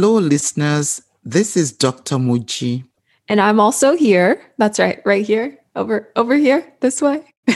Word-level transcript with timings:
Hello, 0.00 0.14
listeners. 0.20 1.02
This 1.24 1.56
is 1.56 1.72
Dr. 1.72 2.18
Muji. 2.18 2.84
And 3.28 3.40
I'm 3.40 3.58
also 3.58 3.96
here. 3.96 4.40
That's 4.56 4.78
right, 4.78 5.02
right 5.04 5.26
here, 5.26 5.58
over 5.74 6.08
over 6.14 6.36
here, 6.36 6.72
this 6.78 7.02
way. 7.02 7.24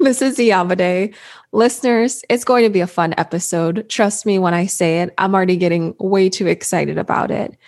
this 0.00 0.22
is 0.22 0.38
Iyabode. 0.38 1.14
Listeners, 1.52 2.24
it's 2.30 2.44
going 2.44 2.64
to 2.64 2.70
be 2.70 2.80
a 2.80 2.86
fun 2.86 3.12
episode. 3.18 3.86
Trust 3.90 4.24
me 4.24 4.38
when 4.38 4.54
I 4.54 4.64
say 4.64 5.02
it, 5.02 5.12
I'm 5.18 5.34
already 5.34 5.58
getting 5.58 5.94
way 5.98 6.30
too 6.30 6.46
excited 6.46 6.96
about 6.96 7.30
it. 7.30 7.58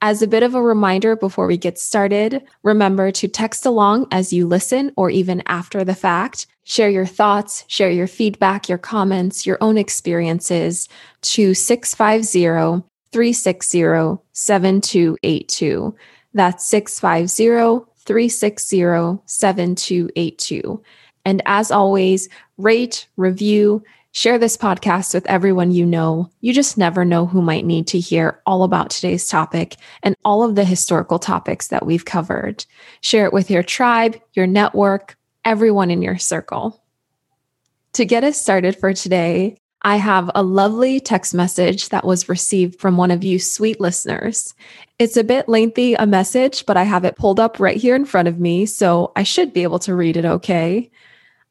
As 0.00 0.22
a 0.22 0.28
bit 0.28 0.44
of 0.44 0.54
a 0.54 0.62
reminder 0.62 1.16
before 1.16 1.48
we 1.48 1.56
get 1.56 1.76
started, 1.76 2.44
remember 2.62 3.10
to 3.10 3.26
text 3.26 3.66
along 3.66 4.06
as 4.12 4.32
you 4.32 4.46
listen 4.46 4.92
or 4.96 5.10
even 5.10 5.42
after 5.46 5.82
the 5.82 5.94
fact. 5.94 6.46
Share 6.62 6.88
your 6.88 7.06
thoughts, 7.06 7.64
share 7.66 7.90
your 7.90 8.06
feedback, 8.06 8.68
your 8.68 8.78
comments, 8.78 9.44
your 9.44 9.58
own 9.60 9.76
experiences 9.76 10.88
to 11.22 11.52
650 11.52 12.86
360 13.10 14.22
7282. 14.32 15.96
That's 16.32 16.64
650 16.66 17.90
360 18.04 19.22
7282. 19.26 20.82
And 21.24 21.42
as 21.44 21.72
always, 21.72 22.28
rate, 22.56 23.08
review, 23.16 23.82
Share 24.18 24.36
this 24.36 24.56
podcast 24.56 25.14
with 25.14 25.24
everyone 25.30 25.70
you 25.70 25.86
know. 25.86 26.28
You 26.40 26.52
just 26.52 26.76
never 26.76 27.04
know 27.04 27.24
who 27.24 27.40
might 27.40 27.64
need 27.64 27.86
to 27.86 28.00
hear 28.00 28.42
all 28.46 28.64
about 28.64 28.90
today's 28.90 29.28
topic 29.28 29.76
and 30.02 30.16
all 30.24 30.42
of 30.42 30.56
the 30.56 30.64
historical 30.64 31.20
topics 31.20 31.68
that 31.68 31.86
we've 31.86 32.04
covered. 32.04 32.64
Share 33.00 33.26
it 33.26 33.32
with 33.32 33.48
your 33.48 33.62
tribe, 33.62 34.20
your 34.32 34.48
network, 34.48 35.16
everyone 35.44 35.88
in 35.92 36.02
your 36.02 36.18
circle. 36.18 36.82
To 37.92 38.04
get 38.04 38.24
us 38.24 38.36
started 38.36 38.76
for 38.76 38.92
today, 38.92 39.56
I 39.82 39.98
have 39.98 40.32
a 40.34 40.42
lovely 40.42 40.98
text 40.98 41.32
message 41.32 41.90
that 41.90 42.04
was 42.04 42.28
received 42.28 42.80
from 42.80 42.96
one 42.96 43.12
of 43.12 43.22
you 43.22 43.38
sweet 43.38 43.80
listeners. 43.80 44.52
It's 44.98 45.16
a 45.16 45.22
bit 45.22 45.48
lengthy, 45.48 45.94
a 45.94 46.06
message, 46.06 46.66
but 46.66 46.76
I 46.76 46.82
have 46.82 47.04
it 47.04 47.14
pulled 47.14 47.38
up 47.38 47.60
right 47.60 47.76
here 47.76 47.94
in 47.94 48.04
front 48.04 48.26
of 48.26 48.40
me, 48.40 48.66
so 48.66 49.12
I 49.14 49.22
should 49.22 49.52
be 49.52 49.62
able 49.62 49.78
to 49.78 49.94
read 49.94 50.16
it 50.16 50.24
okay. 50.24 50.90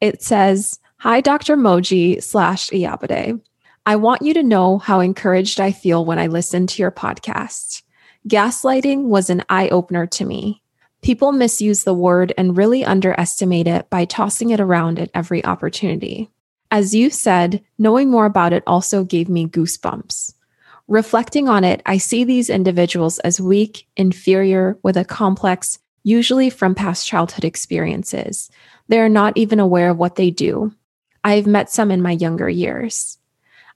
It 0.02 0.22
says, 0.22 0.78
Hi, 1.02 1.20
Dr. 1.20 1.56
Moji 1.56 2.20
slash 2.20 2.70
Iyabode. 2.70 3.40
I 3.86 3.94
want 3.94 4.22
you 4.22 4.34
to 4.34 4.42
know 4.42 4.78
how 4.78 4.98
encouraged 4.98 5.60
I 5.60 5.70
feel 5.70 6.04
when 6.04 6.18
I 6.18 6.26
listen 6.26 6.66
to 6.66 6.82
your 6.82 6.90
podcast. 6.90 7.82
Gaslighting 8.26 9.04
was 9.04 9.30
an 9.30 9.44
eye 9.48 9.68
opener 9.68 10.08
to 10.08 10.24
me. 10.24 10.60
People 11.00 11.30
misuse 11.30 11.84
the 11.84 11.94
word 11.94 12.34
and 12.36 12.56
really 12.56 12.84
underestimate 12.84 13.68
it 13.68 13.88
by 13.90 14.06
tossing 14.06 14.50
it 14.50 14.58
around 14.58 14.98
at 14.98 15.12
every 15.14 15.44
opportunity. 15.44 16.32
As 16.72 16.96
you 16.96 17.10
said, 17.10 17.62
knowing 17.78 18.10
more 18.10 18.26
about 18.26 18.52
it 18.52 18.64
also 18.66 19.04
gave 19.04 19.28
me 19.28 19.46
goosebumps. 19.46 20.34
Reflecting 20.88 21.48
on 21.48 21.62
it, 21.62 21.80
I 21.86 21.98
see 21.98 22.24
these 22.24 22.50
individuals 22.50 23.20
as 23.20 23.40
weak, 23.40 23.86
inferior, 23.96 24.76
with 24.82 24.96
a 24.96 25.04
complex, 25.04 25.78
usually 26.02 26.50
from 26.50 26.74
past 26.74 27.06
childhood 27.06 27.44
experiences. 27.44 28.50
They 28.88 28.98
are 28.98 29.08
not 29.08 29.36
even 29.36 29.60
aware 29.60 29.90
of 29.90 29.98
what 29.98 30.16
they 30.16 30.32
do. 30.32 30.72
I've 31.28 31.46
met 31.46 31.68
some 31.68 31.90
in 31.90 32.00
my 32.00 32.12
younger 32.12 32.48
years. 32.48 33.18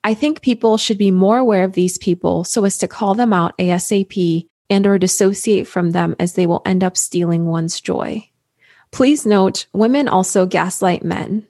I 0.03 0.15
think 0.15 0.41
people 0.41 0.79
should 0.79 0.97
be 0.97 1.11
more 1.11 1.37
aware 1.37 1.65
of 1.65 1.75
these 1.75 1.99
people 1.99 2.45
so 2.45 2.65
as 2.65 2.79
to 2.79 2.89
call 2.89 3.15
them 3.15 3.35
out 3.35 3.57
ASAP 3.59 4.49
and 4.71 4.87
or 4.87 4.97
dissociate 4.97 5.69
from 5.69 5.91
them 5.91 6.17
as 6.19 6.33
they 6.33 6.47
will 6.47 6.63
end 6.65 6.83
up 6.83 6.97
stealing 6.97 7.45
one's 7.45 7.79
joy. 7.79 8.27
Please 8.91 9.27
note, 9.27 9.67
women 9.75 10.09
also 10.09 10.47
gaslight 10.47 11.05
men. 11.05 11.47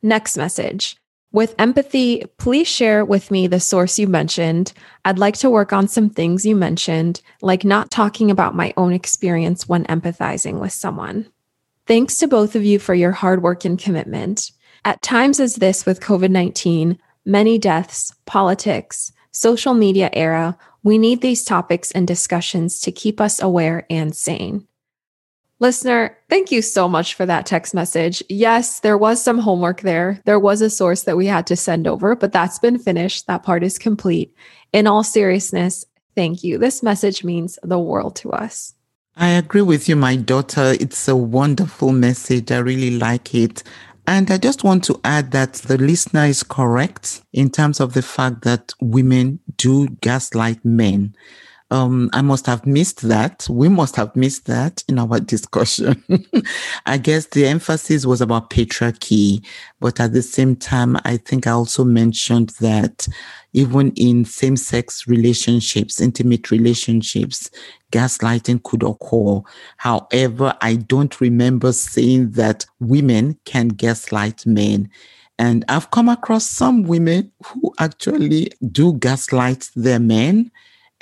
Next 0.00 0.36
message. 0.36 0.96
With 1.32 1.56
empathy, 1.58 2.24
please 2.36 2.68
share 2.68 3.04
with 3.04 3.32
me 3.32 3.48
the 3.48 3.58
source 3.58 3.98
you 3.98 4.06
mentioned. 4.06 4.72
I'd 5.04 5.18
like 5.18 5.38
to 5.38 5.50
work 5.50 5.72
on 5.72 5.88
some 5.88 6.08
things 6.08 6.46
you 6.46 6.54
mentioned, 6.54 7.20
like 7.40 7.64
not 7.64 7.90
talking 7.90 8.30
about 8.30 8.54
my 8.54 8.72
own 8.76 8.92
experience 8.92 9.68
when 9.68 9.86
empathizing 9.86 10.60
with 10.60 10.72
someone. 10.72 11.26
Thanks 11.88 12.18
to 12.18 12.28
both 12.28 12.54
of 12.54 12.64
you 12.64 12.78
for 12.78 12.94
your 12.94 13.10
hard 13.10 13.42
work 13.42 13.64
and 13.64 13.76
commitment. 13.76 14.52
At 14.84 15.00
times 15.02 15.38
as 15.38 15.56
this 15.56 15.86
with 15.86 16.00
COVID 16.00 16.30
19, 16.30 16.98
many 17.24 17.58
deaths, 17.58 18.14
politics, 18.26 19.12
social 19.30 19.74
media 19.74 20.10
era, 20.12 20.56
we 20.82 20.98
need 20.98 21.20
these 21.20 21.44
topics 21.44 21.92
and 21.92 22.06
discussions 22.06 22.80
to 22.80 22.90
keep 22.90 23.20
us 23.20 23.40
aware 23.40 23.86
and 23.88 24.14
sane. 24.14 24.66
Listener, 25.60 26.18
thank 26.28 26.50
you 26.50 26.60
so 26.60 26.88
much 26.88 27.14
for 27.14 27.24
that 27.24 27.46
text 27.46 27.72
message. 27.72 28.20
Yes, 28.28 28.80
there 28.80 28.98
was 28.98 29.22
some 29.22 29.38
homework 29.38 29.82
there. 29.82 30.20
There 30.24 30.40
was 30.40 30.60
a 30.60 30.68
source 30.68 31.04
that 31.04 31.16
we 31.16 31.26
had 31.26 31.46
to 31.46 31.54
send 31.54 31.86
over, 31.86 32.16
but 32.16 32.32
that's 32.32 32.58
been 32.58 32.80
finished. 32.80 33.28
That 33.28 33.44
part 33.44 33.62
is 33.62 33.78
complete. 33.78 34.34
In 34.72 34.88
all 34.88 35.04
seriousness, 35.04 35.84
thank 36.16 36.42
you. 36.42 36.58
This 36.58 36.82
message 36.82 37.22
means 37.22 37.60
the 37.62 37.78
world 37.78 38.16
to 38.16 38.32
us. 38.32 38.74
I 39.16 39.28
agree 39.28 39.62
with 39.62 39.88
you, 39.88 39.94
my 39.94 40.16
daughter. 40.16 40.74
It's 40.80 41.06
a 41.06 41.14
wonderful 41.14 41.92
message. 41.92 42.50
I 42.50 42.58
really 42.58 42.98
like 42.98 43.32
it. 43.32 43.62
And 44.06 44.30
I 44.30 44.38
just 44.38 44.64
want 44.64 44.84
to 44.84 45.00
add 45.04 45.30
that 45.30 45.54
the 45.54 45.78
listener 45.78 46.24
is 46.24 46.42
correct 46.42 47.22
in 47.32 47.50
terms 47.50 47.80
of 47.80 47.94
the 47.94 48.02
fact 48.02 48.42
that 48.42 48.74
women 48.80 49.40
do 49.56 49.88
gaslight 50.00 50.64
men. 50.64 51.14
Um, 51.72 52.10
I 52.12 52.20
must 52.20 52.44
have 52.44 52.66
missed 52.66 53.00
that. 53.08 53.46
We 53.48 53.70
must 53.70 53.96
have 53.96 54.14
missed 54.14 54.44
that 54.44 54.84
in 54.88 54.98
our 54.98 55.18
discussion. 55.34 56.04
I 56.84 56.98
guess 56.98 57.24
the 57.24 57.46
emphasis 57.46 58.04
was 58.04 58.20
about 58.20 58.50
patriarchy, 58.50 59.42
but 59.80 59.98
at 59.98 60.12
the 60.12 60.20
same 60.20 60.54
time, 60.54 60.98
I 61.06 61.16
think 61.16 61.46
I 61.46 61.52
also 61.52 61.82
mentioned 61.82 62.50
that 62.60 63.08
even 63.54 63.90
in 63.96 64.26
same 64.26 64.58
sex 64.58 65.08
relationships, 65.08 65.98
intimate 65.98 66.50
relationships, 66.50 67.48
gaslighting 67.90 68.62
could 68.64 68.82
occur. 68.82 69.40
However, 69.78 70.54
I 70.60 70.74
don't 70.76 71.18
remember 71.22 71.72
saying 71.72 72.32
that 72.32 72.66
women 72.80 73.38
can 73.46 73.68
gaslight 73.68 74.44
men. 74.44 74.90
And 75.38 75.64
I've 75.68 75.90
come 75.90 76.10
across 76.10 76.44
some 76.44 76.82
women 76.82 77.32
who 77.46 77.72
actually 77.78 78.52
do 78.70 78.92
gaslight 78.98 79.70
their 79.74 79.98
men 79.98 80.50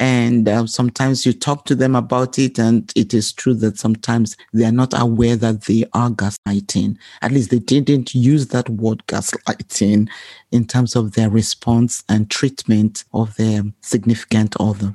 and 0.01 0.49
uh, 0.49 0.67
sometimes 0.67 1.27
you 1.27 1.35
talk 1.35 1.67
to 1.67 1.75
them 1.75 1.95
about 1.95 2.39
it, 2.39 2.59
and 2.59 2.91
it 2.97 3.13
is 3.13 3.33
true 3.33 3.53
that 3.55 3.79
sometimes 3.79 4.35
they 4.55 4.65
are 4.65 4.73
not 4.73 4.99
aware 4.99 5.37
that 5.37 5.63
they 5.65 5.85
are 5.93 6.11
gaslighting. 6.11 6.97
At 7.21 7.33
least 7.33 7.51
they 7.51 7.59
didn't 7.59 8.15
use 8.15 8.49
that 8.49 8.69
word 8.71 9.07
gaslighting 9.07 10.09
in 10.51 10.67
terms 10.67 10.97
of 10.97 11.13
their 11.13 11.29
response 11.29 12.03
and 12.09 12.31
treatment 12.31 13.05
of 13.13 13.37
their 13.37 13.63
significant 13.83 14.57
other. 14.59 14.95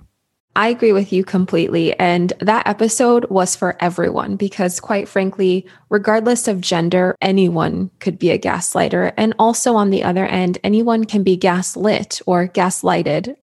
I 0.55 0.69
agree 0.69 0.93
with 0.93 1.11
you 1.11 1.23
completely. 1.23 1.93
And 1.99 2.31
that 2.39 2.65
episode 2.65 3.29
was 3.29 3.55
for 3.55 3.75
everyone 3.81 4.37
because, 4.37 4.79
quite 4.79 5.07
frankly, 5.07 5.67
regardless 5.89 6.47
of 6.47 6.61
gender, 6.61 7.15
anyone 7.21 7.91
could 7.99 8.17
be 8.17 8.31
a 8.31 8.39
gaslighter. 8.39 9.13
And 9.17 9.35
also, 9.37 9.75
on 9.75 9.89
the 9.89 10.01
other 10.01 10.25
end, 10.25 10.57
anyone 10.63 11.03
can 11.03 11.23
be 11.23 11.35
gaslit 11.35 12.21
or 12.25 12.47
gaslighted. 12.47 13.35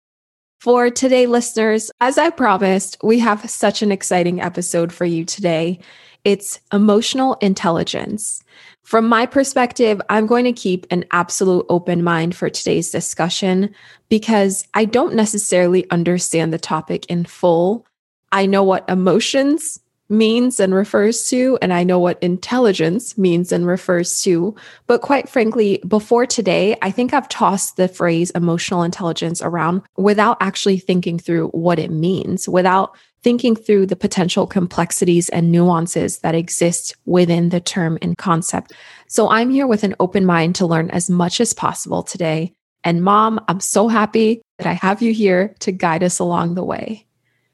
For 0.62 0.91
today, 0.91 1.27
listeners, 1.27 1.91
as 2.00 2.19
I 2.19 2.31
promised, 2.31 2.97
we 3.03 3.19
have 3.19 3.50
such 3.50 3.83
an 3.83 3.91
exciting 3.91 4.41
episode 4.41 4.93
for 4.93 5.05
you 5.05 5.25
today. 5.25 5.81
It's 6.23 6.61
emotional 6.73 7.34
intelligence. 7.41 8.45
From 8.84 9.09
my 9.09 9.27
perspective, 9.27 10.00
I'm 10.09 10.28
going 10.28 10.45
to 10.45 10.53
keep 10.53 10.87
an 10.89 11.05
absolute 11.11 11.67
open 11.69 12.05
mind 12.05 12.37
for 12.37 12.49
today's 12.49 12.93
discussion 12.93 13.75
because 14.09 14.65
I 14.75 14.84
don't 14.84 15.17
necessarily 15.17 15.91
understand 15.91 16.53
the 16.53 16.61
topic 16.61 17.06
in 17.06 17.25
full. 17.25 17.84
I 18.31 18.47
know 18.47 18.62
what 18.62 18.89
emotions 18.89 19.81
means 20.08 20.60
and 20.60 20.75
refers 20.75 21.28
to, 21.31 21.58
and 21.62 21.72
I 21.72 21.84
know 21.84 21.99
what 21.99 22.22
intelligence 22.22 23.16
means 23.16 23.52
and 23.52 23.66
refers 23.66 24.22
to. 24.22 24.54
But 24.87 25.00
quite 25.00 25.28
frankly, 25.28 25.82
before 25.87 26.26
today, 26.26 26.76
I 26.82 26.90
think 26.90 27.14
I've 27.14 27.28
tossed 27.28 27.76
the 27.76 27.88
phrase 27.88 28.31
emotional 28.31 28.82
intelligence 28.82 29.40
around 29.40 29.82
without 29.96 30.37
actually 30.40 30.78
thinking 30.78 31.19
through 31.19 31.49
what 31.49 31.78
it 31.78 31.90
means, 31.90 32.49
without 32.49 32.96
thinking 33.22 33.54
through 33.54 33.87
the 33.87 33.96
potential 33.96 34.46
complexities 34.46 35.28
and 35.28 35.52
nuances 35.52 36.19
that 36.19 36.34
exist 36.34 36.96
within 37.04 37.49
the 37.50 37.60
term 37.60 37.96
and 38.02 38.19
concept. 38.19 38.72
So 39.06 39.31
I'm 39.31 39.50
here 39.50 39.66
with 39.66 39.84
an 39.84 39.94
open 40.00 40.26
mind 40.26 40.56
to 40.56 40.66
learn 40.66 40.90
as 40.90 41.08
much 41.08 41.40
as 41.40 41.52
possible 41.52 42.02
today. 42.02 42.52
And 42.84 43.02
mom, 43.02 43.40
I'm 43.46 43.60
so 43.60 43.87
happy 43.87 44.43
that 44.58 44.66
I 44.66 44.72
have 44.72 45.02
you 45.02 45.12
here 45.12 45.54
to 45.60 45.70
guide 45.70 46.02
us 46.02 46.19
along 46.19 46.54
the 46.54 46.64
way. 46.64 47.06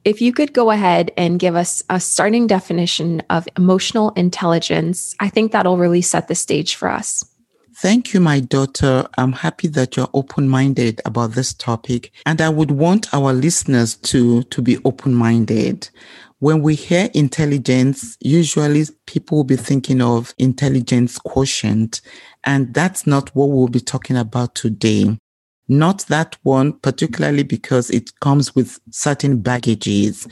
If 0.08 0.22
you 0.22 0.32
could 0.32 0.55
go 0.55 0.70
ahead 0.70 1.10
and 1.19 1.38
give 1.38 1.55
us 1.55 1.82
a 1.90 2.00
starting 2.00 2.46
definition 2.46 3.22
of 3.28 3.46
emotional 3.58 4.08
intelligence, 4.12 5.14
I 5.20 5.28
think 5.28 5.52
that'll 5.52 5.76
really 5.76 6.00
set 6.00 6.28
the 6.28 6.34
stage 6.34 6.76
for 6.76 6.88
us. 6.88 7.22
Thank 7.76 8.14
you, 8.14 8.20
my 8.20 8.40
daughter. 8.40 9.06
I'm 9.19 9.32
happy 9.32 9.69
that 9.69 9.99
you're 9.99 10.08
open 10.14 10.49
minded 10.49 11.02
about 11.05 11.32
this 11.32 11.52
topic. 11.52 12.10
And 12.25 12.40
I 12.40 12.49
would 12.49 12.70
want 12.70 13.12
our 13.12 13.34
listeners 13.34 13.96
to, 13.96 14.44
to 14.44 14.62
be 14.62 14.78
open 14.87 15.12
minded. 15.12 15.90
When 16.38 16.62
we 16.62 16.75
hear 16.75 17.10
intelligence, 17.12 18.16
usually 18.19 18.87
people 19.05 19.37
will 19.37 19.44
be 19.44 19.56
thinking 19.56 20.00
of 20.00 20.32
intelligence 20.38 21.19
quotient. 21.19 22.00
And 22.44 22.72
that's 22.72 23.06
not 23.06 23.28
what 23.37 23.50
we'll 23.50 23.69
be 23.69 23.81
talking 23.81 24.16
about 24.16 24.55
today. 24.55 25.19
Not 25.69 26.00
that 26.09 26.37
one, 26.43 26.73
particularly 26.73 27.43
because 27.43 27.91
it 27.91 28.19
comes 28.20 28.55
with 28.55 28.81
certain 28.91 29.41
baggages. 29.41 30.26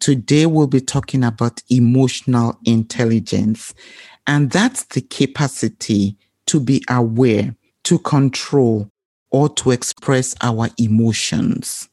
Today, 0.00 0.46
we'll 0.46 0.66
be 0.66 0.80
talking 0.80 1.24
about 1.24 1.62
emotional 1.70 2.58
intelligence. 2.64 3.74
And 4.26 4.50
that's 4.50 4.84
the 4.84 5.00
capacity 5.00 6.16
to 6.46 6.60
be 6.60 6.84
aware, 6.88 7.54
to 7.84 7.98
control, 8.00 8.90
or 9.30 9.48
to 9.48 9.70
express 9.70 10.34
our 10.42 10.68
emotions. 10.78 11.88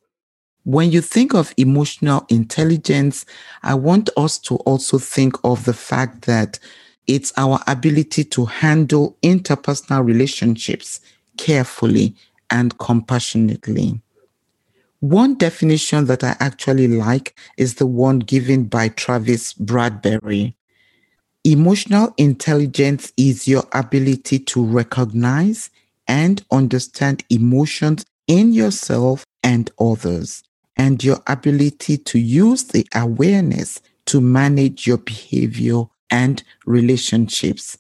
When 0.66 0.92
you 0.92 1.02
think 1.02 1.34
of 1.34 1.54
emotional 1.58 2.26
intelligence, 2.30 3.26
I 3.64 3.76
want 3.76 4.10
us 4.18 4.38
to 4.40 4.56
also 4.58 4.98
think 5.00 5.36
of 5.44 5.64
the 5.64 5.74
fact 5.74 6.24
that 6.24 6.60
it's 7.08 7.32
our 7.38 7.62
ability 7.66 8.26
to 8.26 8.46
handle 8.46 9.18
interpersonal 9.24 10.06
relationships 10.06 11.00
carefully 11.38 12.14
and 12.50 12.78
compassionately. 12.78 14.02
One 15.00 15.36
definition 15.36 16.06
that 16.06 16.24
I 16.24 16.36
actually 16.40 16.88
like 16.88 17.38
is 17.58 17.76
the 17.76 17.86
one 17.86 18.20
given 18.20 18.66
by 18.66 18.90
Travis 18.90 19.54
Bradberry. 19.54 20.56
Emotional 21.46 22.14
intelligence 22.18 23.14
is 23.16 23.48
your 23.48 23.64
ability 23.72 24.40
to 24.40 24.64
recognize 24.64 25.70
and 26.06 26.44
understand 26.52 27.24
emotions 27.30 28.06
in 28.28 28.52
yourself 28.52 29.26
and 29.42 29.72
others, 29.80 30.44
and 30.76 31.02
your 31.04 31.20
ability 31.28 31.98
to 31.98 32.20
use 32.20 32.66
the 32.66 32.86
awareness 32.94 33.80
to 34.06 34.20
manage 34.20 34.86
your 34.86 34.98
behavior 34.98 35.84
and 36.12 36.44
relationships. 36.66 37.78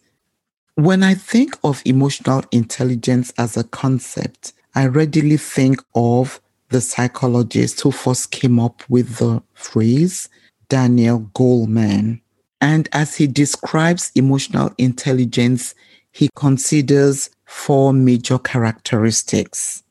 When 0.76 1.04
I 1.04 1.16
think 1.16 1.58
of 1.64 1.82
emotional 1.84 2.44
intelligence 2.52 3.34
as 3.38 3.58
a 3.58 3.66
concept, 3.66 4.54
I 4.80 4.86
readily 4.86 5.36
think 5.36 5.84
of 5.94 6.40
the 6.70 6.80
psychologist 6.80 7.82
who 7.82 7.92
first 7.92 8.32
came 8.32 8.62
up 8.62 8.82
with 8.88 9.18
the 9.18 9.44
phrase, 9.54 10.30
Daniel 10.70 11.30
Goleman. 11.36 12.22
And 12.62 12.88
as 12.94 13.18
he 13.18 13.28
describes 13.28 14.10
emotional 14.16 14.72
intelligence, 14.78 15.76
he 16.14 16.30
considers 16.34 17.30
four 17.46 17.92
major 17.92 18.40
characteristics. 18.40 19.84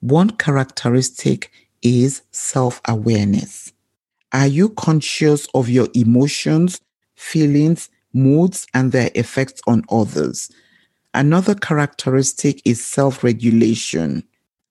One 0.00 0.28
characteristic 0.28 1.50
is 1.80 2.20
self 2.30 2.82
awareness. 2.86 3.72
Are 4.34 4.46
you 4.46 4.68
conscious 4.68 5.48
of 5.54 5.70
your 5.70 5.88
emotions, 5.94 6.82
feelings, 7.14 7.88
moods, 8.12 8.66
and 8.74 8.92
their 8.92 9.10
effects 9.14 9.62
on 9.66 9.84
others? 9.88 10.50
Another 11.14 11.54
characteristic 11.54 12.60
is 12.66 12.84
self 12.84 13.24
regulation. 13.24 14.22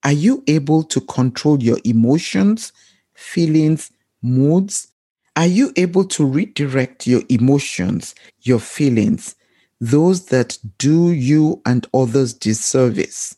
Are 0.04 0.12
you 0.12 0.44
able 0.46 0.82
to 0.84 1.00
control 1.00 1.62
your 1.62 1.78
emotions, 1.84 2.72
feelings, 3.14 3.90
moods? 4.22 4.92
Are 5.34 5.46
you 5.46 5.72
able 5.76 6.04
to 6.04 6.24
redirect 6.24 7.06
your 7.06 7.22
emotions, 7.28 8.14
your 8.42 8.60
feelings, 8.60 9.34
those 9.80 10.26
that 10.26 10.58
do 10.78 11.10
you 11.10 11.62
and 11.66 11.86
others 11.92 12.34
disservice? 12.34 13.36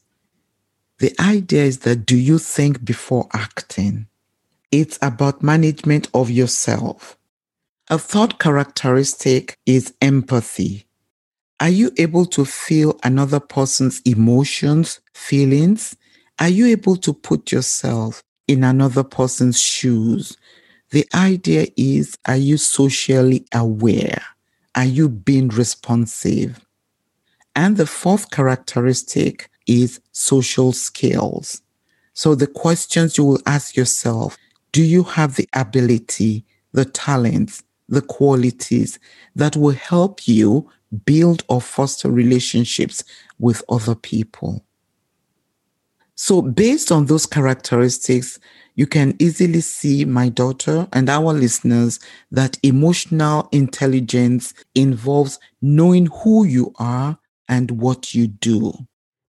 The 0.98 1.14
idea 1.20 1.64
is 1.64 1.80
that 1.80 2.06
do 2.06 2.16
you 2.16 2.38
think 2.38 2.84
before 2.84 3.28
acting? 3.32 4.08
It's 4.72 4.98
about 5.00 5.42
management 5.42 6.08
of 6.12 6.30
yourself. 6.30 7.16
A 7.88 7.98
third 7.98 8.38
characteristic 8.38 9.56
is 9.66 9.94
empathy. 10.02 10.86
Are 11.60 11.68
you 11.70 11.92
able 11.96 12.26
to 12.26 12.44
feel 12.44 12.98
another 13.04 13.40
person's 13.40 14.00
emotions, 14.00 15.00
feelings? 15.14 15.96
Are 16.38 16.50
you 16.50 16.66
able 16.66 16.96
to 16.96 17.14
put 17.14 17.50
yourself 17.50 18.22
in 18.46 18.62
another 18.62 19.02
person's 19.02 19.58
shoes? 19.58 20.36
The 20.90 21.08
idea 21.14 21.68
is 21.78 22.18
are 22.26 22.36
you 22.36 22.58
socially 22.58 23.46
aware? 23.54 24.22
Are 24.74 24.84
you 24.84 25.08
being 25.08 25.48
responsive? 25.48 26.60
And 27.54 27.78
the 27.78 27.86
fourth 27.86 28.30
characteristic 28.30 29.48
is 29.66 29.98
social 30.12 30.72
skills. 30.72 31.62
So 32.12 32.34
the 32.34 32.46
questions 32.46 33.16
you 33.16 33.24
will 33.24 33.40
ask 33.46 33.74
yourself 33.74 34.36
do 34.72 34.82
you 34.82 35.04
have 35.04 35.36
the 35.36 35.48
ability, 35.54 36.44
the 36.72 36.84
talents, 36.84 37.62
the 37.88 38.02
qualities 38.02 38.98
that 39.34 39.56
will 39.56 39.70
help 39.70 40.28
you 40.28 40.70
build 41.06 41.44
or 41.48 41.62
foster 41.62 42.10
relationships 42.10 43.02
with 43.38 43.62
other 43.70 43.94
people. 43.94 44.65
So, 46.16 46.40
based 46.40 46.90
on 46.90 47.06
those 47.06 47.26
characteristics, 47.26 48.38
you 48.74 48.86
can 48.86 49.14
easily 49.18 49.60
see 49.60 50.04
my 50.04 50.30
daughter 50.30 50.88
and 50.92 51.10
our 51.10 51.32
listeners 51.34 52.00
that 52.30 52.58
emotional 52.62 53.48
intelligence 53.52 54.54
involves 54.74 55.38
knowing 55.60 56.06
who 56.06 56.44
you 56.44 56.72
are 56.78 57.18
and 57.48 57.70
what 57.72 58.14
you 58.14 58.26
do. 58.26 58.72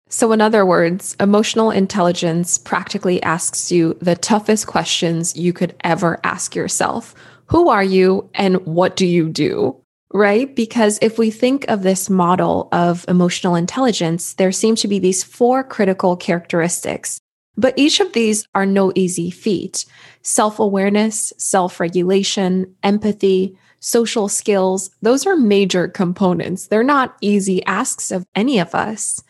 So, 0.08 0.32
in 0.32 0.40
other 0.40 0.64
words, 0.64 1.16
emotional 1.20 1.70
intelligence 1.70 2.58
practically 2.58 3.22
asks 3.22 3.70
you 3.70 3.96
the 4.00 4.16
toughest 4.16 4.66
questions 4.66 5.36
you 5.36 5.52
could 5.52 5.76
ever 5.84 6.18
ask 6.24 6.54
yourself 6.54 7.14
Who 7.46 7.68
are 7.68 7.84
you 7.84 8.28
and 8.34 8.64
what 8.66 8.96
do 8.96 9.06
you 9.06 9.28
do? 9.28 9.79
Right? 10.12 10.54
Because 10.54 10.98
if 11.02 11.18
we 11.18 11.30
think 11.30 11.64
of 11.68 11.82
this 11.82 12.10
model 12.10 12.68
of 12.72 13.04
emotional 13.08 13.54
intelligence, 13.54 14.34
there 14.34 14.52
seem 14.52 14.74
to 14.76 14.88
be 14.88 14.98
these 14.98 15.22
four 15.22 15.62
critical 15.62 16.16
characteristics. 16.16 17.20
But 17.56 17.74
each 17.76 18.00
of 18.00 18.12
these 18.12 18.46
are 18.54 18.66
no 18.66 18.92
easy 18.94 19.30
feat 19.30 19.84
self 20.22 20.58
awareness, 20.58 21.32
self 21.36 21.80
regulation, 21.80 22.74
empathy, 22.82 23.56
social 23.80 24.28
skills. 24.28 24.90
Those 25.02 25.26
are 25.26 25.36
major 25.36 25.88
components. 25.88 26.68
They're 26.68 26.82
not 26.82 27.16
easy 27.20 27.64
asks 27.64 28.10
of 28.10 28.26
any 28.34 28.58
of 28.58 28.74
us. 28.74 29.22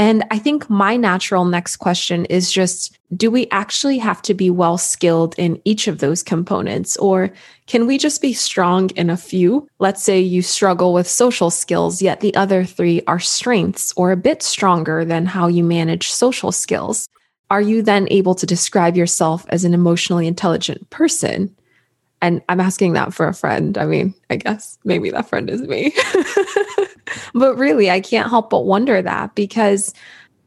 And 0.00 0.24
I 0.30 0.38
think 0.38 0.70
my 0.70 0.96
natural 0.96 1.44
next 1.44 1.76
question 1.76 2.24
is 2.24 2.50
just 2.50 2.98
do 3.14 3.30
we 3.30 3.46
actually 3.50 3.98
have 3.98 4.22
to 4.22 4.32
be 4.32 4.48
well 4.48 4.78
skilled 4.78 5.34
in 5.36 5.60
each 5.66 5.88
of 5.88 5.98
those 5.98 6.22
components? 6.22 6.96
Or 6.96 7.30
can 7.66 7.86
we 7.86 7.98
just 7.98 8.22
be 8.22 8.32
strong 8.32 8.88
in 8.96 9.10
a 9.10 9.16
few? 9.18 9.68
Let's 9.78 10.02
say 10.02 10.18
you 10.18 10.40
struggle 10.40 10.94
with 10.94 11.06
social 11.06 11.50
skills, 11.50 12.00
yet 12.00 12.20
the 12.20 12.34
other 12.34 12.64
three 12.64 13.02
are 13.06 13.20
strengths 13.20 13.92
or 13.94 14.10
a 14.10 14.16
bit 14.16 14.42
stronger 14.42 15.04
than 15.04 15.26
how 15.26 15.48
you 15.48 15.62
manage 15.62 16.10
social 16.10 16.50
skills. 16.50 17.06
Are 17.50 17.60
you 17.60 17.82
then 17.82 18.08
able 18.10 18.34
to 18.36 18.46
describe 18.46 18.96
yourself 18.96 19.44
as 19.50 19.64
an 19.64 19.74
emotionally 19.74 20.26
intelligent 20.26 20.88
person? 20.88 21.54
And 22.22 22.42
I'm 22.48 22.60
asking 22.60 22.92
that 22.94 23.14
for 23.14 23.26
a 23.26 23.34
friend. 23.34 23.78
I 23.78 23.86
mean, 23.86 24.14
I 24.28 24.36
guess 24.36 24.78
maybe 24.84 25.10
that 25.10 25.28
friend 25.28 25.48
is 25.48 25.62
me. 25.62 25.94
but 27.34 27.56
really, 27.56 27.90
I 27.90 28.00
can't 28.00 28.28
help 28.28 28.50
but 28.50 28.66
wonder 28.66 29.00
that 29.00 29.34
because 29.34 29.94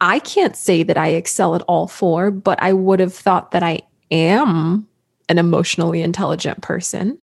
I 0.01 0.19
can't 0.19 0.55
say 0.55 0.83
that 0.83 0.97
I 0.97 1.09
excel 1.09 1.55
at 1.55 1.63
all 1.63 1.87
four, 1.87 2.29
but 2.29 2.61
I 2.61 2.73
would 2.73 2.99
have 2.99 3.13
thought 3.13 3.51
that 3.51 3.63
I 3.63 3.81
am 4.11 4.87
an 5.29 5.37
emotionally 5.39 6.01
intelligent 6.01 6.61
person. 6.61 7.17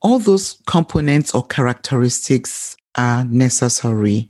All 0.00 0.18
those 0.18 0.58
components 0.66 1.34
or 1.34 1.46
characteristics 1.46 2.76
are 2.96 3.24
necessary. 3.24 4.28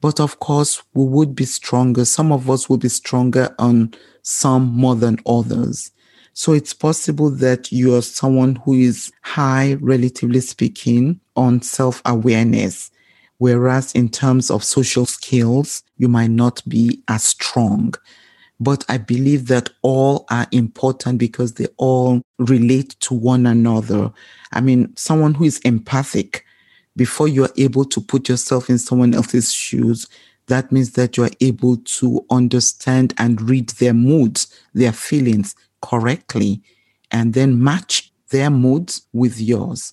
But 0.00 0.20
of 0.20 0.40
course, 0.40 0.82
we 0.92 1.04
would 1.04 1.34
be 1.34 1.44
stronger. 1.44 2.04
Some 2.04 2.32
of 2.32 2.50
us 2.50 2.68
would 2.68 2.80
be 2.80 2.88
stronger 2.88 3.54
on 3.58 3.94
some 4.22 4.64
more 4.64 4.94
than 4.94 5.18
others. 5.26 5.90
So 6.34 6.52
it's 6.52 6.74
possible 6.74 7.30
that 7.30 7.70
you 7.70 7.94
are 7.94 8.02
someone 8.02 8.56
who 8.56 8.74
is 8.74 9.12
high, 9.22 9.74
relatively 9.74 10.40
speaking, 10.40 11.20
on 11.36 11.62
self 11.62 12.02
awareness. 12.04 12.90
Whereas 13.38 13.92
in 13.92 14.08
terms 14.08 14.50
of 14.50 14.64
social 14.64 15.06
skills, 15.06 15.84
you 15.96 16.08
might 16.08 16.30
not 16.30 16.60
be 16.68 17.02
as 17.08 17.22
strong. 17.22 17.94
But 18.58 18.84
I 18.88 18.98
believe 18.98 19.46
that 19.48 19.70
all 19.82 20.24
are 20.30 20.46
important 20.50 21.18
because 21.18 21.54
they 21.54 21.66
all 21.76 22.20
relate 22.38 22.96
to 23.00 23.14
one 23.14 23.46
another. 23.46 24.12
I 24.52 24.60
mean, 24.60 24.94
someone 24.96 25.34
who 25.34 25.44
is 25.44 25.58
empathic, 25.60 26.44
before 26.96 27.28
you 27.28 27.44
are 27.44 27.52
able 27.56 27.84
to 27.84 28.00
put 28.00 28.28
yourself 28.28 28.70
in 28.70 28.78
someone 28.78 29.14
else's 29.14 29.52
shoes, 29.52 30.08
that 30.46 30.70
means 30.70 30.92
that 30.92 31.16
you 31.16 31.24
are 31.24 31.30
able 31.40 31.76
to 31.78 32.24
understand 32.30 33.14
and 33.18 33.40
read 33.40 33.70
their 33.70 33.94
moods, 33.94 34.46
their 34.74 34.92
feelings, 34.92 35.56
correctly 35.84 36.62
and 37.10 37.34
then 37.34 37.62
match 37.62 38.12
their 38.30 38.50
moods 38.50 39.06
with 39.12 39.40
yours. 39.40 39.92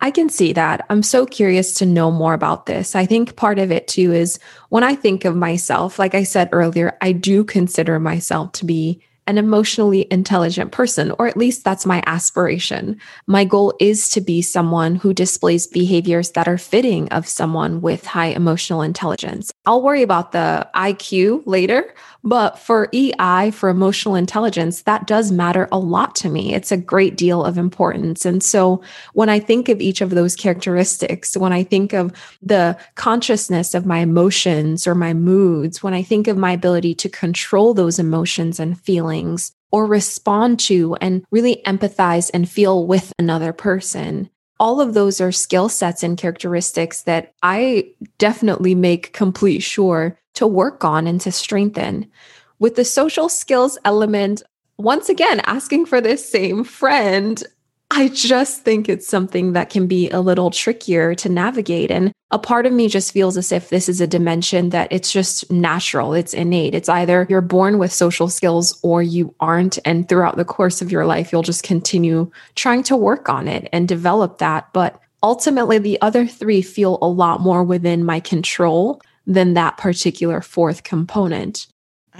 I 0.00 0.12
can 0.12 0.28
see 0.28 0.52
that. 0.52 0.86
I'm 0.90 1.02
so 1.02 1.26
curious 1.26 1.74
to 1.74 1.86
know 1.86 2.12
more 2.12 2.32
about 2.32 2.66
this. 2.66 2.94
I 2.94 3.04
think 3.04 3.34
part 3.34 3.58
of 3.58 3.72
it 3.72 3.88
too 3.88 4.12
is 4.12 4.38
when 4.68 4.84
I 4.84 4.94
think 4.94 5.24
of 5.24 5.34
myself, 5.34 5.98
like 5.98 6.14
I 6.14 6.22
said 6.22 6.48
earlier, 6.52 6.96
I 7.00 7.10
do 7.12 7.42
consider 7.42 7.98
myself 7.98 8.52
to 8.52 8.64
be 8.64 9.02
an 9.28 9.38
emotionally 9.38 10.08
intelligent 10.10 10.72
person, 10.72 11.12
or 11.18 11.28
at 11.28 11.36
least 11.36 11.62
that's 11.62 11.84
my 11.84 12.02
aspiration. 12.06 12.98
My 13.26 13.44
goal 13.44 13.74
is 13.78 14.08
to 14.10 14.22
be 14.22 14.40
someone 14.40 14.96
who 14.96 15.12
displays 15.12 15.66
behaviors 15.66 16.30
that 16.30 16.48
are 16.48 16.56
fitting 16.56 17.08
of 17.10 17.28
someone 17.28 17.82
with 17.82 18.06
high 18.06 18.28
emotional 18.28 18.80
intelligence. 18.80 19.52
I'll 19.66 19.82
worry 19.82 20.02
about 20.02 20.32
the 20.32 20.66
IQ 20.74 21.42
later, 21.44 21.94
but 22.24 22.58
for 22.58 22.88
EI, 22.94 23.50
for 23.52 23.68
emotional 23.68 24.14
intelligence, 24.14 24.82
that 24.82 25.06
does 25.06 25.30
matter 25.30 25.68
a 25.70 25.78
lot 25.78 26.14
to 26.16 26.28
me. 26.28 26.54
It's 26.54 26.72
a 26.72 26.76
great 26.76 27.16
deal 27.16 27.44
of 27.44 27.58
importance. 27.58 28.24
And 28.24 28.42
so 28.42 28.82
when 29.12 29.28
I 29.28 29.38
think 29.38 29.68
of 29.68 29.80
each 29.80 30.00
of 30.00 30.10
those 30.10 30.34
characteristics, 30.34 31.36
when 31.36 31.52
I 31.52 31.62
think 31.62 31.92
of 31.92 32.12
the 32.42 32.78
consciousness 32.94 33.74
of 33.74 33.86
my 33.86 33.98
emotions 33.98 34.86
or 34.86 34.94
my 34.94 35.12
moods, 35.12 35.82
when 35.82 35.94
I 35.94 36.02
think 36.02 36.28
of 36.28 36.36
my 36.38 36.52
ability 36.52 36.94
to 36.96 37.08
control 37.08 37.74
those 37.74 37.98
emotions 37.98 38.58
and 38.58 38.80
feelings, 39.18 39.52
or 39.70 39.86
respond 39.86 40.58
to 40.58 40.94
and 41.00 41.24
really 41.30 41.60
empathize 41.66 42.30
and 42.32 42.48
feel 42.48 42.86
with 42.86 43.12
another 43.18 43.52
person. 43.52 44.30
All 44.58 44.80
of 44.80 44.94
those 44.94 45.20
are 45.20 45.30
skill 45.30 45.68
sets 45.68 46.02
and 46.02 46.16
characteristics 46.16 47.02
that 47.02 47.32
I 47.42 47.92
definitely 48.18 48.74
make 48.74 49.12
complete 49.12 49.60
sure 49.60 50.18
to 50.34 50.46
work 50.46 50.84
on 50.84 51.06
and 51.06 51.20
to 51.20 51.30
strengthen. 51.30 52.10
With 52.58 52.76
the 52.76 52.84
social 52.84 53.28
skills 53.28 53.78
element, 53.84 54.42
once 54.78 55.08
again, 55.08 55.40
asking 55.44 55.86
for 55.86 56.00
this 56.00 56.28
same 56.28 56.64
friend, 56.64 57.42
I 57.90 58.08
just 58.08 58.62
think 58.62 58.88
it's 58.88 59.08
something 59.08 59.54
that 59.54 59.70
can 59.70 59.86
be 59.86 60.10
a 60.10 60.20
little 60.20 60.50
trickier 60.50 61.14
to 61.16 61.28
navigate. 61.28 61.90
And 61.90 62.12
a 62.30 62.38
part 62.38 62.66
of 62.66 62.72
me 62.72 62.86
just 62.86 63.12
feels 63.12 63.36
as 63.38 63.50
if 63.50 63.70
this 63.70 63.88
is 63.88 64.00
a 64.00 64.06
dimension 64.06 64.68
that 64.70 64.92
it's 64.92 65.10
just 65.10 65.50
natural, 65.50 66.12
it's 66.12 66.34
innate. 66.34 66.74
It's 66.74 66.88
either 66.88 67.26
you're 67.30 67.40
born 67.40 67.78
with 67.78 67.92
social 67.92 68.28
skills 68.28 68.78
or 68.82 69.02
you 69.02 69.34
aren't. 69.40 69.78
And 69.86 70.08
throughout 70.08 70.36
the 70.36 70.44
course 70.44 70.82
of 70.82 70.92
your 70.92 71.06
life, 71.06 71.32
you'll 71.32 71.42
just 71.42 71.62
continue 71.62 72.30
trying 72.54 72.82
to 72.84 72.96
work 72.96 73.28
on 73.28 73.48
it 73.48 73.68
and 73.72 73.88
develop 73.88 74.38
that. 74.38 74.68
But 74.74 75.00
ultimately, 75.22 75.78
the 75.78 76.00
other 76.02 76.26
three 76.26 76.60
feel 76.60 76.98
a 77.00 77.08
lot 77.08 77.40
more 77.40 77.64
within 77.64 78.04
my 78.04 78.20
control 78.20 79.00
than 79.26 79.54
that 79.54 79.78
particular 79.78 80.42
fourth 80.42 80.82
component. 80.82 81.66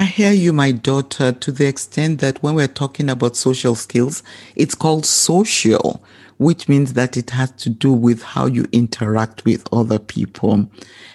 I 0.01 0.05
hear 0.05 0.31
you, 0.31 0.53
my 0.53 0.71
daughter, 0.71 1.33
to 1.33 1.51
the 1.51 1.67
extent 1.67 2.21
that 2.21 2.41
when 2.41 2.55
we're 2.55 2.69
talking 2.69 3.11
about 3.11 3.35
social 3.35 3.75
skills, 3.75 4.23
it's 4.55 4.77
called 4.77 5.05
social, 5.05 6.01
which 6.37 6.69
means 6.69 6.93
that 6.93 7.17
it 7.17 7.31
has 7.31 7.51
to 7.51 7.69
do 7.69 7.93
with 7.93 8.23
how 8.23 8.47
you 8.47 8.67
interact 8.71 9.45
with 9.45 9.67
other 9.73 9.99
people. 9.99 10.71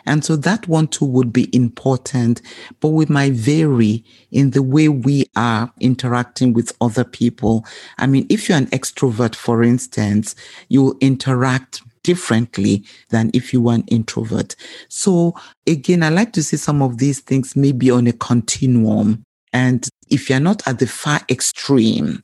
And 0.05 0.25
so 0.25 0.35
that 0.35 0.67
one 0.67 0.89
too 0.89 1.05
would 1.05 1.31
be 1.31 1.47
important, 1.55 2.41
but 2.81 2.89
we 2.89 3.05
might 3.05 3.31
vary 3.31 4.03
in 4.31 4.49
the 4.49 4.61
way 4.61 4.89
we 4.89 5.27
are 5.37 5.71
interacting 5.79 6.51
with 6.51 6.75
other 6.81 7.05
people. 7.05 7.65
I 7.99 8.05
mean, 8.05 8.25
if 8.27 8.49
you're 8.49 8.57
an 8.57 8.67
extrovert, 8.67 9.33
for 9.33 9.63
instance, 9.63 10.35
you'll 10.67 10.97
interact 10.99 11.83
differently 12.03 12.83
than 13.10 13.31
if 13.33 13.53
you 13.53 13.62
were 13.62 13.74
an 13.74 13.83
introvert. 13.88 14.55
So 14.89 15.36
again, 15.67 16.03
I 16.03 16.10
like 16.10 16.33
to 16.33 16.43
see 16.43 16.57
some 16.57 16.81
of 16.81 16.98
these 16.98 17.19
things 17.19 17.55
maybe 17.55 17.89
on 17.89 18.07
a 18.07 18.13
continuum. 18.13 19.24
And 19.51 19.88
if 20.10 20.29
you're 20.29 20.39
not 20.39 20.67
at 20.67 20.79
the 20.79 20.88
far 20.88 21.22
extreme, 21.29 22.24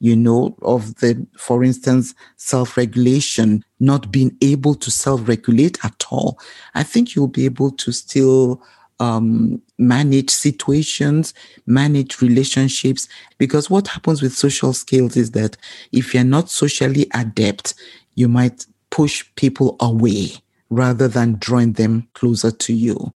you 0.00 0.16
know, 0.16 0.56
of 0.62 0.96
the, 0.96 1.26
for 1.36 1.62
instance, 1.62 2.14
self 2.36 2.76
regulation, 2.76 3.62
not 3.78 4.10
being 4.10 4.36
able 4.40 4.74
to 4.74 4.90
self 4.90 5.28
regulate 5.28 5.82
at 5.84 6.06
all, 6.10 6.38
I 6.74 6.82
think 6.82 7.14
you'll 7.14 7.28
be 7.28 7.44
able 7.44 7.70
to 7.72 7.92
still 7.92 8.62
um, 8.98 9.60
manage 9.78 10.30
situations, 10.30 11.34
manage 11.66 12.20
relationships. 12.22 13.08
Because 13.38 13.68
what 13.68 13.88
happens 13.88 14.22
with 14.22 14.32
social 14.32 14.72
skills 14.72 15.16
is 15.16 15.32
that 15.32 15.56
if 15.92 16.14
you're 16.14 16.24
not 16.24 16.48
socially 16.48 17.06
adept, 17.14 17.74
you 18.14 18.28
might 18.28 18.66
push 18.90 19.24
people 19.36 19.76
away 19.80 20.32
rather 20.70 21.08
than 21.08 21.36
drawing 21.38 21.72
them 21.72 22.08
closer 22.14 22.50
to 22.50 22.72
you. 22.72 23.12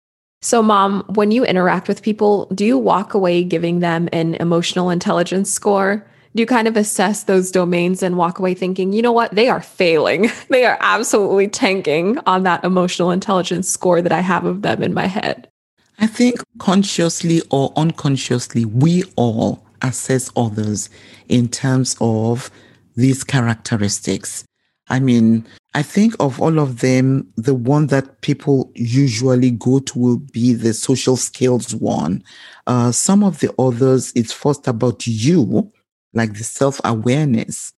So, 0.43 0.63
mom, 0.63 1.05
when 1.15 1.31
you 1.31 1.45
interact 1.45 1.87
with 1.87 2.03
people, 2.03 2.47
do 2.55 2.65
you 2.65 2.79
walk 2.79 3.13
away 3.13 3.45
giving 3.45 3.81
them 3.81 4.09
an 4.13 4.37
emotional 4.37 4.89
intelligence 4.89 5.51
score? 5.51 6.07
Do 6.35 6.41
you 6.41 6.47
kind 6.47 6.69
of 6.69 6.77
assess 6.77 7.25
those 7.25 7.51
domains 7.51 8.03
and 8.03 8.17
walk 8.17 8.39
away 8.39 8.55
thinking, 8.55 8.93
you 8.93 9.03
know 9.03 9.13
what, 9.13 9.35
they 9.35 9.49
are 9.49 9.61
failing? 9.61 10.31
They 10.49 10.65
are 10.65 10.79
absolutely 10.81 11.49
tanking 11.49 12.19
on 12.27 12.45
that 12.45 12.65
emotional 12.65 13.11
intelligence 13.11 13.69
score 13.69 14.01
that 14.01 14.13
I 14.13 14.21
have 14.21 14.45
of 14.45 14.63
them 14.63 14.83
in 14.83 14.95
my 14.95 15.07
head. 15.07 15.49
I 15.99 16.07
think 16.07 16.37
consciously 16.59 17.43
or 17.51 17.73
unconsciously, 17.77 18.65
we 18.65 19.05
all 19.17 19.67
assess 19.83 20.31
others 20.37 20.89
in 21.29 21.49
terms 21.49 21.97
of 22.01 22.51
these 22.97 23.23
characteristics. 23.25 24.45
I 24.89 25.01
mean, 25.01 25.47
I 25.73 25.83
think 25.83 26.15
of 26.19 26.41
all 26.41 26.59
of 26.59 26.81
them, 26.81 27.33
the 27.37 27.55
one 27.55 27.87
that 27.89 28.23
people 28.23 28.73
usually 28.75 29.53
go 29.53 29.79
to 29.79 29.99
will 29.99 30.19
be 30.19 30.53
the 30.53 30.75
social 30.75 31.17
skills 31.17 31.75
one. 31.75 32.25
Uh, 32.67 32.91
some 32.91 33.23
of 33.23 33.39
the 33.39 33.55
others, 33.57 34.13
it's 34.17 34.33
first 34.33 34.67
about 34.67 35.07
you, 35.07 35.71
like 36.13 36.35
the 36.35 36.45
self 36.45 36.81
awareness. 36.85 37.73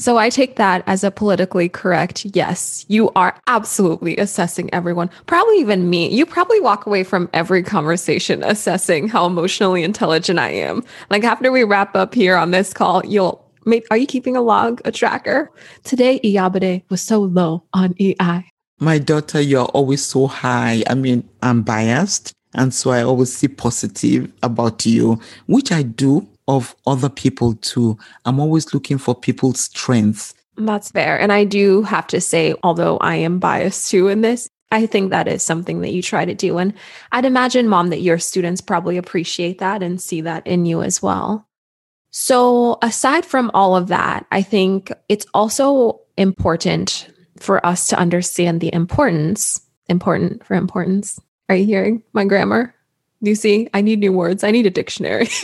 So 0.00 0.16
I 0.16 0.30
take 0.30 0.54
that 0.56 0.84
as 0.86 1.02
a 1.02 1.10
politically 1.10 1.68
correct 1.68 2.24
yes. 2.26 2.84
You 2.88 3.10
are 3.16 3.34
absolutely 3.48 4.16
assessing 4.16 4.72
everyone, 4.72 5.10
probably 5.26 5.58
even 5.58 5.90
me. 5.90 6.08
You 6.14 6.24
probably 6.24 6.60
walk 6.60 6.86
away 6.86 7.02
from 7.02 7.28
every 7.32 7.64
conversation 7.64 8.44
assessing 8.44 9.08
how 9.08 9.26
emotionally 9.26 9.82
intelligent 9.82 10.38
I 10.38 10.50
am. 10.50 10.84
Like 11.10 11.24
after 11.24 11.50
we 11.50 11.64
wrap 11.64 11.96
up 11.96 12.14
here 12.14 12.36
on 12.36 12.52
this 12.52 12.72
call, 12.72 13.04
you'll 13.04 13.44
Maybe, 13.68 13.84
are 13.90 13.98
you 13.98 14.06
keeping 14.06 14.34
a 14.34 14.40
log, 14.40 14.80
a 14.86 14.90
tracker? 14.90 15.52
Today, 15.84 16.18
Iyabode 16.24 16.82
was 16.88 17.02
so 17.02 17.20
low 17.20 17.64
on 17.74 17.94
EI. 18.00 18.50
My 18.80 18.98
daughter, 18.98 19.42
you're 19.42 19.66
always 19.66 20.02
so 20.02 20.26
high. 20.26 20.82
I 20.88 20.94
mean, 20.94 21.28
I'm 21.42 21.62
biased. 21.62 22.32
And 22.54 22.72
so 22.72 22.92
I 22.92 23.02
always 23.02 23.30
see 23.30 23.48
positive 23.48 24.32
about 24.42 24.86
you, 24.86 25.20
which 25.48 25.70
I 25.70 25.82
do 25.82 26.26
of 26.48 26.74
other 26.86 27.10
people 27.10 27.56
too. 27.56 27.98
I'm 28.24 28.40
always 28.40 28.72
looking 28.72 28.96
for 28.96 29.14
people's 29.14 29.60
strengths. 29.60 30.32
That's 30.56 30.90
fair. 30.90 31.20
And 31.20 31.30
I 31.30 31.44
do 31.44 31.82
have 31.82 32.06
to 32.06 32.22
say, 32.22 32.54
although 32.62 32.96
I 32.98 33.16
am 33.16 33.38
biased 33.38 33.90
too 33.90 34.08
in 34.08 34.22
this, 34.22 34.48
I 34.70 34.86
think 34.86 35.10
that 35.10 35.28
is 35.28 35.42
something 35.42 35.82
that 35.82 35.92
you 35.92 36.00
try 36.00 36.24
to 36.24 36.34
do. 36.34 36.56
And 36.56 36.72
I'd 37.12 37.26
imagine, 37.26 37.68
mom, 37.68 37.88
that 37.88 38.00
your 38.00 38.18
students 38.18 38.62
probably 38.62 38.96
appreciate 38.96 39.58
that 39.58 39.82
and 39.82 40.00
see 40.00 40.22
that 40.22 40.46
in 40.46 40.64
you 40.64 40.82
as 40.82 41.02
well. 41.02 41.47
So, 42.10 42.78
aside 42.82 43.26
from 43.26 43.50
all 43.52 43.76
of 43.76 43.88
that, 43.88 44.26
I 44.32 44.42
think 44.42 44.92
it's 45.08 45.26
also 45.34 46.00
important 46.16 47.08
for 47.38 47.64
us 47.64 47.88
to 47.88 47.98
understand 47.98 48.60
the 48.60 48.72
importance, 48.72 49.60
important 49.88 50.44
for 50.44 50.54
importance. 50.54 51.20
Are 51.48 51.56
you 51.56 51.66
hearing 51.66 52.02
my 52.12 52.24
grammar? 52.24 52.74
Do 53.22 53.30
you 53.30 53.36
see? 53.36 53.68
I 53.74 53.80
need 53.80 53.98
new 53.98 54.12
words. 54.12 54.44
I 54.44 54.50
need 54.50 54.66
a 54.66 54.70
dictionary. 54.70 55.28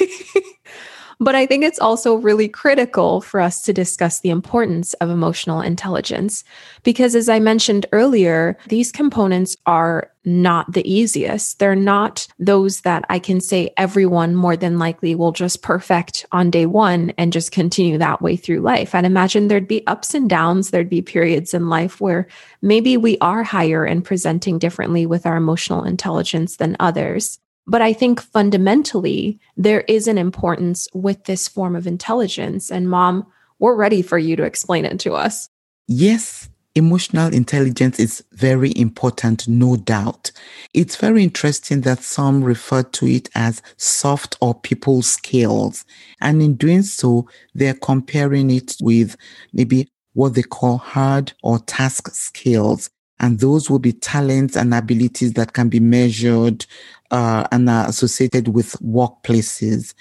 But 1.21 1.35
I 1.35 1.47
think 1.47 1.65
it's 1.65 1.79
also 1.79 2.15
really 2.17 2.49
critical 2.49 3.21
for 3.21 3.41
us 3.41 3.63
to 3.63 3.73
discuss 3.73 4.21
the 4.21 4.31
importance 4.31 4.95
of 4.95 5.11
emotional 5.11 5.61
intelligence 5.61 6.45
because, 6.83 7.15
as 7.15 7.29
I 7.29 7.39
mentioned 7.39 7.87
earlier, 7.93 8.59
these 8.69 8.93
components 8.93 9.57
are 9.67 10.11
not 10.25 10.73
the 10.73 10.91
easiest. 10.91 11.59
They're 11.59 11.77
not 11.77 12.27
those 12.39 12.81
that 12.81 13.05
I 13.09 13.19
can 13.19 13.41
say 13.41 13.73
everyone 13.77 14.35
more 14.35 14.57
than 14.57 14.79
likely 14.79 15.15
will 15.15 15.33
just 15.33 15.63
perfect 15.63 16.25
on 16.33 16.51
day 16.51 16.67
one 16.67 17.13
and 17.19 17.33
just 17.33 17.53
continue 17.53 17.99
that 17.99 18.23
way 18.23 18.37
through 18.37 18.61
life. 18.61 18.95
I'd 18.95 19.05
imagine 19.05 19.49
there'd 19.49 19.69
be 19.69 19.87
ups 19.87 20.15
and 20.15 20.29
downs. 20.29 20.71
There'd 20.71 20.89
be 20.89 21.03
periods 21.03 21.53
in 21.53 21.69
life 21.69 22.01
where 22.01 22.27
maybe 22.63 22.97
we 22.97 23.19
are 23.19 23.43
higher 23.43 23.85
and 23.85 24.05
presenting 24.05 24.59
differently 24.59 25.05
with 25.05 25.27
our 25.27 25.37
emotional 25.37 25.85
intelligence 25.85 26.57
than 26.57 26.77
others. 26.81 27.39
But 27.67 27.83
I 27.83 27.93
think 27.93 28.21
fundamentally, 28.21 29.41
there 29.57 29.83
is 29.83 30.07
an 30.07 30.19
importance 30.19 30.87
with 30.93 31.25
this 31.25 31.49
form 31.49 31.75
of 31.77 31.87
intelligence. 31.87 32.71
And 32.71 32.91
mom, 32.91 33.27
we're 33.59 33.77
ready 33.77 34.03
for 34.03 34.19
you 34.19 34.37
to 34.37 34.43
explain 34.43 34.85
it 34.85 35.01
to 35.01 35.15
us. 35.15 35.49
Yes, 35.87 36.49
emotional 36.75 37.33
intelligence 37.33 37.99
is 37.99 38.25
very 38.33 38.73
important, 38.77 39.47
no 39.47 39.77
doubt. 39.77 40.33
It's 40.73 40.97
very 40.97 41.23
interesting 41.23 41.83
that 41.83 42.03
some 42.03 42.43
refer 42.43 42.83
to 42.83 43.07
it 43.07 43.31
as 43.35 43.63
soft 43.77 44.37
or 44.41 44.55
people 44.55 45.03
skills. 45.03 45.85
And 46.21 46.43
in 46.43 46.55
doing 46.55 46.83
so, 46.83 47.29
they're 47.55 47.75
comparing 47.75 48.51
it 48.51 48.77
with 48.81 49.17
maybe 49.53 49.89
what 50.15 50.35
they 50.35 50.43
call 50.43 50.79
hard 50.79 51.33
or 51.43 51.59
task 51.61 52.09
skills. 52.13 52.91
And 53.21 53.39
those 53.39 53.71
will 53.71 53.79
be 53.79 53.93
talents 53.93 54.57
and 54.57 54.75
abilities 54.75 55.35
that 55.35 55.53
can 55.53 55.69
be 55.69 55.81
measured 55.81 56.67
uh, 57.11 57.47
and 57.53 57.69
are 57.69 57.89
associated 57.89 58.49
with 58.49 58.73
workplaces. 58.81 59.95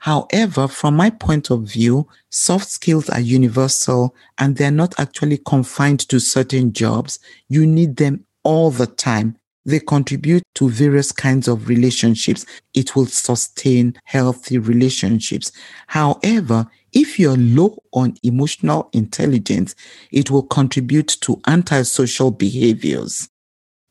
However, 0.00 0.68
from 0.68 0.96
my 0.96 1.10
point 1.10 1.50
of 1.50 1.64
view, 1.64 2.06
soft 2.30 2.68
skills 2.68 3.08
are 3.10 3.20
universal 3.20 4.14
and 4.38 4.56
they're 4.56 4.70
not 4.70 4.94
actually 4.98 5.38
confined 5.38 6.00
to 6.08 6.20
certain 6.20 6.72
jobs. 6.72 7.18
You 7.48 7.66
need 7.66 7.96
them 7.96 8.24
all 8.44 8.70
the 8.70 8.86
time. 8.86 9.36
they 9.68 9.80
contribute 9.80 10.42
to 10.54 10.70
various 10.70 11.12
kinds 11.12 11.46
of 11.46 11.68
relationships. 11.68 12.46
It 12.72 12.96
will 12.96 13.06
sustain 13.06 13.98
healthy 14.04 14.56
relationships. 14.56 15.52
However, 15.88 16.66
if 16.92 17.18
you're 17.18 17.36
low 17.36 17.76
on 17.92 18.14
emotional 18.22 18.88
intelligence, 18.94 19.74
it 20.10 20.30
will 20.30 20.44
contribute 20.44 21.08
to 21.20 21.38
antisocial 21.46 22.30
behaviors. 22.30 23.28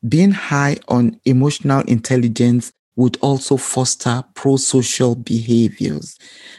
Being 0.07 0.31
high 0.31 0.77
on 0.87 1.19
emotional 1.25 1.81
intelligence 1.81 2.71
would 2.97 3.17
also 3.21 3.57
foster 3.57 4.23
pro-social 4.33 5.15
behaviors. 5.15 6.17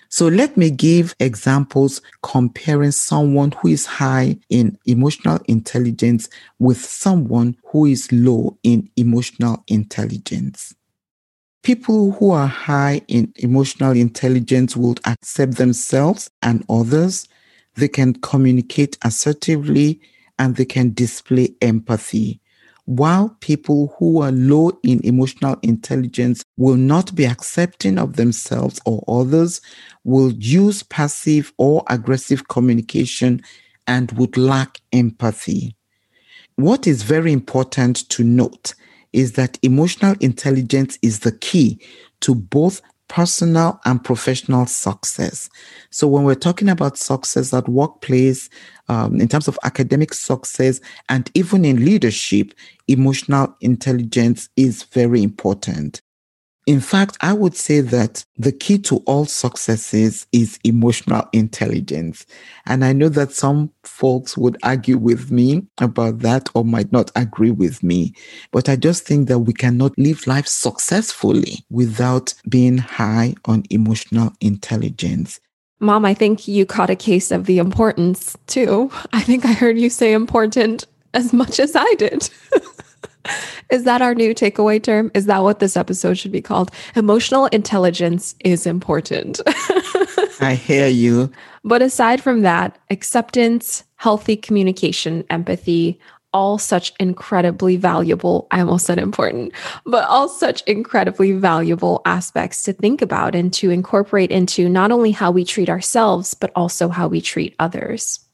So 0.08 0.28
let 0.28 0.56
me 0.56 0.70
give 0.70 1.14
examples 1.20 2.00
comparing 2.22 2.92
someone 2.92 3.52
who 3.52 3.68
is 3.68 3.86
high 3.86 4.38
in 4.48 4.78
emotional 4.86 5.40
intelligence 5.46 6.28
with 6.58 6.78
someone 6.78 7.56
who 7.66 7.86
is 7.86 8.10
low 8.12 8.56
in 8.62 8.88
emotional 8.96 9.62
intelligence. 9.66 10.74
People 11.64 12.12
who 12.12 12.30
are 12.30 12.46
high 12.46 13.02
in 13.08 13.32
emotional 13.36 13.92
intelligence 13.92 14.76
will 14.76 14.94
accept 15.04 15.56
themselves 15.56 16.30
and 16.42 16.64
others. 16.68 17.28
They 17.74 17.88
can 17.88 18.14
communicate 18.14 18.96
assertively 19.04 20.00
and 20.38 20.54
they 20.56 20.64
can 20.64 20.94
display 20.94 21.54
empathy 21.60 22.40
while 22.88 23.36
people 23.40 23.94
who 23.98 24.22
are 24.22 24.32
low 24.32 24.72
in 24.82 24.98
emotional 25.04 25.58
intelligence 25.62 26.42
will 26.56 26.74
not 26.74 27.14
be 27.14 27.26
accepting 27.26 27.98
of 27.98 28.16
themselves 28.16 28.80
or 28.86 29.04
others, 29.06 29.60
will 30.04 30.32
use 30.32 30.82
passive 30.84 31.52
or 31.58 31.84
aggressive 31.90 32.48
communication 32.48 33.42
and 33.86 34.10
would 34.12 34.38
lack 34.38 34.80
empathy. 34.94 35.76
What 36.56 36.86
is 36.86 37.02
very 37.02 37.30
important 37.30 38.08
to 38.08 38.24
note 38.24 38.72
is 39.12 39.32
that 39.32 39.58
emotional 39.60 40.16
intelligence 40.20 40.98
is 41.02 41.20
the 41.20 41.32
key 41.32 41.78
to 42.20 42.34
both 42.34 42.80
personal 43.08 43.80
and 43.84 44.02
professional 44.02 44.66
success. 44.66 45.48
So 45.90 46.06
when 46.06 46.24
we're 46.24 46.34
talking 46.34 46.68
about 46.68 46.98
success 46.98 47.52
at 47.52 47.68
workplace, 47.68 48.48
um, 48.88 49.20
in 49.20 49.28
terms 49.28 49.48
of 49.48 49.58
academic 49.64 50.14
success, 50.14 50.80
and 51.08 51.30
even 51.34 51.64
in 51.64 51.84
leadership, 51.84 52.54
emotional 52.86 53.54
intelligence 53.60 54.48
is 54.56 54.84
very 54.84 55.22
important. 55.22 56.00
In 56.68 56.80
fact, 56.80 57.16
I 57.22 57.32
would 57.32 57.56
say 57.56 57.80
that 57.80 58.22
the 58.36 58.52
key 58.52 58.76
to 58.80 58.98
all 59.06 59.24
successes 59.24 60.26
is 60.32 60.58
emotional 60.64 61.26
intelligence. 61.32 62.26
And 62.66 62.84
I 62.84 62.92
know 62.92 63.08
that 63.08 63.32
some 63.32 63.70
folks 63.84 64.36
would 64.36 64.58
argue 64.62 64.98
with 64.98 65.30
me 65.30 65.66
about 65.78 66.18
that 66.18 66.50
or 66.52 66.66
might 66.66 66.92
not 66.92 67.10
agree 67.16 67.52
with 67.52 67.82
me. 67.82 68.12
But 68.52 68.68
I 68.68 68.76
just 68.76 69.06
think 69.06 69.28
that 69.28 69.38
we 69.38 69.54
cannot 69.54 69.98
live 69.98 70.26
life 70.26 70.46
successfully 70.46 71.64
without 71.70 72.34
being 72.50 72.76
high 72.76 73.34
on 73.46 73.62
emotional 73.70 74.34
intelligence. 74.42 75.40
Mom, 75.80 76.04
I 76.04 76.12
think 76.12 76.46
you 76.46 76.66
caught 76.66 76.90
a 76.90 76.96
case 76.96 77.30
of 77.30 77.46
the 77.46 77.56
importance 77.56 78.36
too. 78.46 78.90
I 79.14 79.22
think 79.22 79.46
I 79.46 79.54
heard 79.54 79.78
you 79.78 79.88
say 79.88 80.12
important 80.12 80.84
as 81.14 81.32
much 81.32 81.60
as 81.60 81.74
I 81.74 81.94
did. 81.94 82.28
is 83.70 83.84
that 83.84 84.02
our 84.02 84.14
new 84.14 84.34
takeaway 84.34 84.82
term? 84.82 85.10
Is 85.14 85.26
that 85.26 85.42
what 85.42 85.58
this 85.58 85.76
episode 85.76 86.18
should 86.18 86.32
be 86.32 86.42
called? 86.42 86.70
Emotional 86.96 87.46
intelligence 87.46 88.34
is 88.40 88.66
important. 88.66 89.40
I 90.40 90.54
hear 90.54 90.88
you. 90.88 91.30
But 91.64 91.82
aside 91.82 92.22
from 92.22 92.42
that, 92.42 92.78
acceptance, 92.90 93.84
healthy 93.96 94.36
communication, 94.36 95.24
empathy, 95.30 95.98
all 96.32 96.58
such 96.58 96.92
incredibly 97.00 97.76
valuable, 97.76 98.46
I 98.50 98.60
almost 98.60 98.86
said 98.86 98.98
important, 98.98 99.52
but 99.84 100.04
all 100.08 100.28
such 100.28 100.62
incredibly 100.62 101.32
valuable 101.32 102.02
aspects 102.04 102.62
to 102.64 102.72
think 102.72 103.00
about 103.00 103.34
and 103.34 103.52
to 103.54 103.70
incorporate 103.70 104.30
into 104.30 104.68
not 104.68 104.92
only 104.92 105.10
how 105.10 105.30
we 105.30 105.44
treat 105.44 105.70
ourselves, 105.70 106.34
but 106.34 106.52
also 106.54 106.90
how 106.90 107.08
we 107.08 107.20
treat 107.20 107.54
others. 107.58 108.27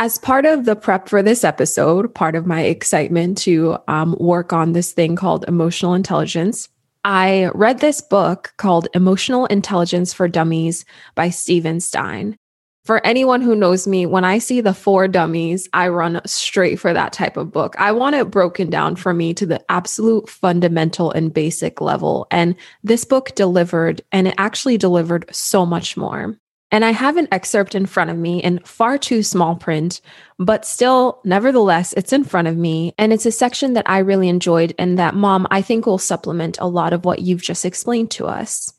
As 0.00 0.16
part 0.16 0.46
of 0.46 0.64
the 0.64 0.76
prep 0.76 1.08
for 1.08 1.24
this 1.24 1.42
episode, 1.42 2.14
part 2.14 2.36
of 2.36 2.46
my 2.46 2.62
excitement 2.62 3.36
to 3.38 3.78
um, 3.88 4.16
work 4.20 4.52
on 4.52 4.72
this 4.72 4.92
thing 4.92 5.16
called 5.16 5.44
emotional 5.48 5.94
intelligence, 5.94 6.68
I 7.02 7.50
read 7.52 7.80
this 7.80 8.00
book 8.00 8.52
called 8.58 8.86
Emotional 8.94 9.46
Intelligence 9.46 10.12
for 10.12 10.28
Dummies 10.28 10.84
by 11.16 11.30
Steven 11.30 11.80
Stein. 11.80 12.36
For 12.84 13.04
anyone 13.04 13.42
who 13.42 13.56
knows 13.56 13.88
me, 13.88 14.06
when 14.06 14.24
I 14.24 14.38
see 14.38 14.60
the 14.60 14.72
for 14.72 15.08
dummies, 15.08 15.68
I 15.72 15.88
run 15.88 16.20
straight 16.26 16.78
for 16.78 16.92
that 16.92 17.12
type 17.12 17.36
of 17.36 17.50
book. 17.50 17.74
I 17.76 17.90
want 17.90 18.14
it 18.14 18.30
broken 18.30 18.70
down 18.70 18.94
for 18.94 19.12
me 19.12 19.34
to 19.34 19.46
the 19.46 19.64
absolute 19.68 20.28
fundamental 20.28 21.10
and 21.10 21.34
basic 21.34 21.80
level. 21.80 22.28
And 22.30 22.54
this 22.84 23.04
book 23.04 23.34
delivered, 23.34 24.00
and 24.12 24.28
it 24.28 24.34
actually 24.38 24.78
delivered 24.78 25.24
so 25.34 25.66
much 25.66 25.96
more. 25.96 26.38
And 26.70 26.84
I 26.84 26.90
have 26.90 27.16
an 27.16 27.28
excerpt 27.32 27.74
in 27.74 27.86
front 27.86 28.10
of 28.10 28.18
me 28.18 28.42
in 28.42 28.58
far 28.60 28.98
too 28.98 29.22
small 29.22 29.56
print, 29.56 30.02
but 30.38 30.66
still, 30.66 31.20
nevertheless, 31.24 31.94
it's 31.94 32.12
in 32.12 32.24
front 32.24 32.46
of 32.46 32.56
me. 32.56 32.94
And 32.98 33.12
it's 33.12 33.24
a 33.24 33.32
section 33.32 33.72
that 33.72 33.88
I 33.88 33.98
really 33.98 34.28
enjoyed 34.28 34.74
and 34.78 34.98
that, 34.98 35.14
mom, 35.14 35.46
I 35.50 35.62
think 35.62 35.86
will 35.86 35.98
supplement 35.98 36.58
a 36.60 36.66
lot 36.66 36.92
of 36.92 37.04
what 37.04 37.20
you've 37.20 37.42
just 37.42 37.64
explained 37.64 38.10
to 38.12 38.26
us. 38.26 38.74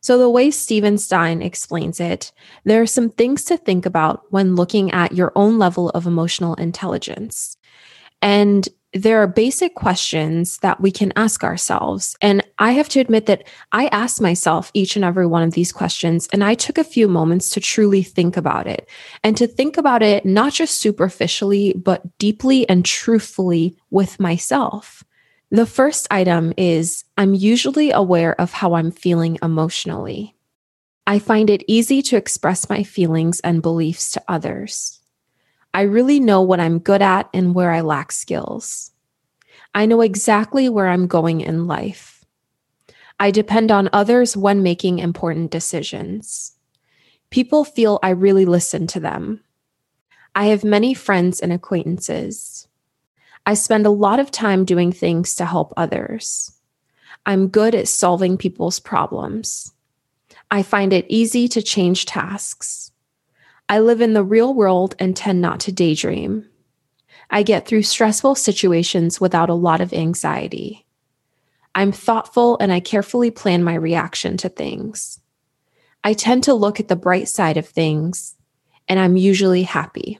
So, 0.00 0.18
the 0.18 0.30
way 0.30 0.50
Steven 0.50 0.98
Stein 0.98 1.42
explains 1.42 2.00
it, 2.00 2.32
there 2.64 2.82
are 2.82 2.86
some 2.86 3.10
things 3.10 3.44
to 3.44 3.56
think 3.56 3.86
about 3.86 4.24
when 4.30 4.56
looking 4.56 4.90
at 4.90 5.14
your 5.14 5.32
own 5.36 5.58
level 5.58 5.90
of 5.90 6.06
emotional 6.06 6.54
intelligence. 6.54 7.56
And 8.20 8.68
there 8.94 9.22
are 9.22 9.26
basic 9.26 9.74
questions 9.74 10.58
that 10.58 10.80
we 10.80 10.90
can 10.90 11.12
ask 11.16 11.42
ourselves. 11.42 12.14
And 12.20 12.46
I 12.58 12.72
have 12.72 12.88
to 12.90 13.00
admit 13.00 13.26
that 13.26 13.48
I 13.72 13.86
asked 13.86 14.20
myself 14.20 14.70
each 14.74 14.96
and 14.96 15.04
every 15.04 15.26
one 15.26 15.42
of 15.42 15.54
these 15.54 15.72
questions, 15.72 16.28
and 16.32 16.44
I 16.44 16.54
took 16.54 16.78
a 16.78 16.84
few 16.84 17.08
moments 17.08 17.50
to 17.50 17.60
truly 17.60 18.02
think 18.02 18.36
about 18.36 18.66
it 18.66 18.88
and 19.24 19.36
to 19.36 19.46
think 19.46 19.78
about 19.78 20.02
it 20.02 20.26
not 20.26 20.52
just 20.52 20.80
superficially, 20.80 21.72
but 21.74 22.18
deeply 22.18 22.68
and 22.68 22.84
truthfully 22.84 23.76
with 23.90 24.20
myself. 24.20 25.02
The 25.50 25.66
first 25.66 26.06
item 26.10 26.52
is 26.56 27.04
I'm 27.16 27.34
usually 27.34 27.90
aware 27.90 28.38
of 28.40 28.52
how 28.52 28.74
I'm 28.74 28.90
feeling 28.90 29.38
emotionally. 29.42 30.34
I 31.06 31.18
find 31.18 31.50
it 31.50 31.64
easy 31.66 32.00
to 32.02 32.16
express 32.16 32.70
my 32.70 32.84
feelings 32.84 33.40
and 33.40 33.60
beliefs 33.60 34.12
to 34.12 34.22
others. 34.28 35.01
I 35.74 35.82
really 35.82 36.20
know 36.20 36.42
what 36.42 36.60
I'm 36.60 36.78
good 36.78 37.02
at 37.02 37.28
and 37.32 37.54
where 37.54 37.70
I 37.70 37.80
lack 37.80 38.12
skills. 38.12 38.90
I 39.74 39.86
know 39.86 40.02
exactly 40.02 40.68
where 40.68 40.88
I'm 40.88 41.06
going 41.06 41.40
in 41.40 41.66
life. 41.66 42.24
I 43.18 43.30
depend 43.30 43.70
on 43.70 43.88
others 43.92 44.36
when 44.36 44.62
making 44.62 44.98
important 44.98 45.50
decisions. 45.50 46.52
People 47.30 47.64
feel 47.64 47.98
I 48.02 48.10
really 48.10 48.44
listen 48.44 48.86
to 48.88 49.00
them. 49.00 49.40
I 50.34 50.46
have 50.46 50.64
many 50.64 50.92
friends 50.92 51.40
and 51.40 51.52
acquaintances. 51.52 52.68
I 53.46 53.54
spend 53.54 53.86
a 53.86 53.90
lot 53.90 54.20
of 54.20 54.30
time 54.30 54.64
doing 54.64 54.92
things 54.92 55.34
to 55.36 55.46
help 55.46 55.72
others. 55.76 56.52
I'm 57.24 57.48
good 57.48 57.74
at 57.74 57.88
solving 57.88 58.36
people's 58.36 58.78
problems. 58.78 59.72
I 60.50 60.62
find 60.62 60.92
it 60.92 61.06
easy 61.08 61.48
to 61.48 61.62
change 61.62 62.06
tasks. 62.06 62.91
I 63.72 63.78
live 63.78 64.02
in 64.02 64.12
the 64.12 64.22
real 64.22 64.52
world 64.52 64.94
and 64.98 65.16
tend 65.16 65.40
not 65.40 65.60
to 65.60 65.72
daydream. 65.72 66.46
I 67.30 67.42
get 67.42 67.66
through 67.66 67.84
stressful 67.84 68.34
situations 68.34 69.18
without 69.18 69.48
a 69.48 69.54
lot 69.54 69.80
of 69.80 69.94
anxiety. 69.94 70.84
I'm 71.74 71.90
thoughtful 71.90 72.58
and 72.60 72.70
I 72.70 72.80
carefully 72.80 73.30
plan 73.30 73.64
my 73.64 73.72
reaction 73.72 74.36
to 74.36 74.50
things. 74.50 75.20
I 76.04 76.12
tend 76.12 76.44
to 76.44 76.52
look 76.52 76.80
at 76.80 76.88
the 76.88 76.96
bright 76.96 77.30
side 77.30 77.56
of 77.56 77.66
things, 77.66 78.36
and 78.88 79.00
I'm 79.00 79.16
usually 79.16 79.62
happy. 79.62 80.18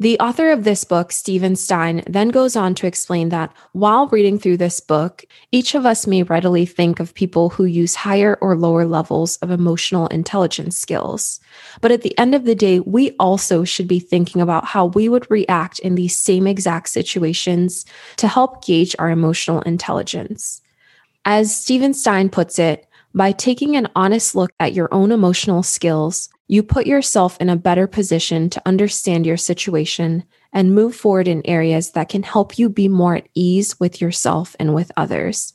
The 0.00 0.18
author 0.18 0.50
of 0.50 0.64
this 0.64 0.82
book, 0.82 1.12
Steven 1.12 1.54
Stein, 1.54 2.02
then 2.08 2.30
goes 2.30 2.56
on 2.56 2.74
to 2.74 2.86
explain 2.86 3.28
that 3.28 3.52
while 3.72 4.08
reading 4.08 4.40
through 4.40 4.56
this 4.56 4.80
book, 4.80 5.24
each 5.52 5.76
of 5.76 5.86
us 5.86 6.04
may 6.04 6.24
readily 6.24 6.66
think 6.66 6.98
of 6.98 7.14
people 7.14 7.50
who 7.50 7.64
use 7.64 7.94
higher 7.94 8.36
or 8.40 8.56
lower 8.56 8.86
levels 8.86 9.36
of 9.36 9.52
emotional 9.52 10.08
intelligence 10.08 10.76
skills. 10.76 11.38
But 11.80 11.92
at 11.92 12.02
the 12.02 12.18
end 12.18 12.34
of 12.34 12.44
the 12.44 12.56
day, 12.56 12.80
we 12.80 13.12
also 13.20 13.62
should 13.62 13.86
be 13.86 14.00
thinking 14.00 14.40
about 14.40 14.64
how 14.64 14.86
we 14.86 15.08
would 15.08 15.30
react 15.30 15.78
in 15.78 15.94
these 15.94 16.18
same 16.18 16.48
exact 16.48 16.88
situations 16.88 17.86
to 18.16 18.26
help 18.26 18.64
gauge 18.64 18.96
our 18.98 19.10
emotional 19.10 19.62
intelligence. 19.62 20.60
As 21.24 21.54
Steven 21.54 21.94
Stein 21.94 22.30
puts 22.30 22.58
it, 22.58 22.88
by 23.14 23.30
taking 23.30 23.76
an 23.76 23.86
honest 23.94 24.34
look 24.34 24.50
at 24.58 24.74
your 24.74 24.92
own 24.92 25.12
emotional 25.12 25.62
skills, 25.62 26.30
you 26.46 26.62
put 26.62 26.86
yourself 26.86 27.36
in 27.40 27.48
a 27.48 27.56
better 27.56 27.86
position 27.86 28.50
to 28.50 28.62
understand 28.66 29.26
your 29.26 29.36
situation 29.36 30.24
and 30.52 30.74
move 30.74 30.94
forward 30.94 31.26
in 31.26 31.44
areas 31.46 31.92
that 31.92 32.08
can 32.08 32.22
help 32.22 32.58
you 32.58 32.68
be 32.68 32.88
more 32.88 33.16
at 33.16 33.28
ease 33.34 33.78
with 33.80 34.00
yourself 34.00 34.54
and 34.58 34.74
with 34.74 34.92
others. 34.96 35.54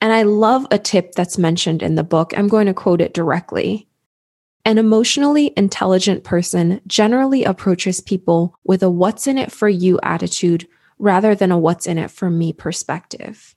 And 0.00 0.12
I 0.12 0.22
love 0.22 0.66
a 0.70 0.78
tip 0.78 1.12
that's 1.12 1.38
mentioned 1.38 1.82
in 1.82 1.96
the 1.96 2.04
book. 2.04 2.32
I'm 2.36 2.48
going 2.48 2.66
to 2.66 2.74
quote 2.74 3.00
it 3.00 3.14
directly. 3.14 3.88
An 4.64 4.78
emotionally 4.78 5.52
intelligent 5.56 6.24
person 6.24 6.80
generally 6.86 7.42
approaches 7.44 8.00
people 8.00 8.54
with 8.64 8.82
a 8.82 8.90
what's 8.90 9.26
in 9.26 9.38
it 9.38 9.50
for 9.50 9.68
you 9.68 9.98
attitude 10.02 10.68
rather 10.98 11.34
than 11.34 11.50
a 11.50 11.58
what's 11.58 11.86
in 11.86 11.98
it 11.98 12.10
for 12.10 12.30
me 12.30 12.52
perspective. 12.52 13.56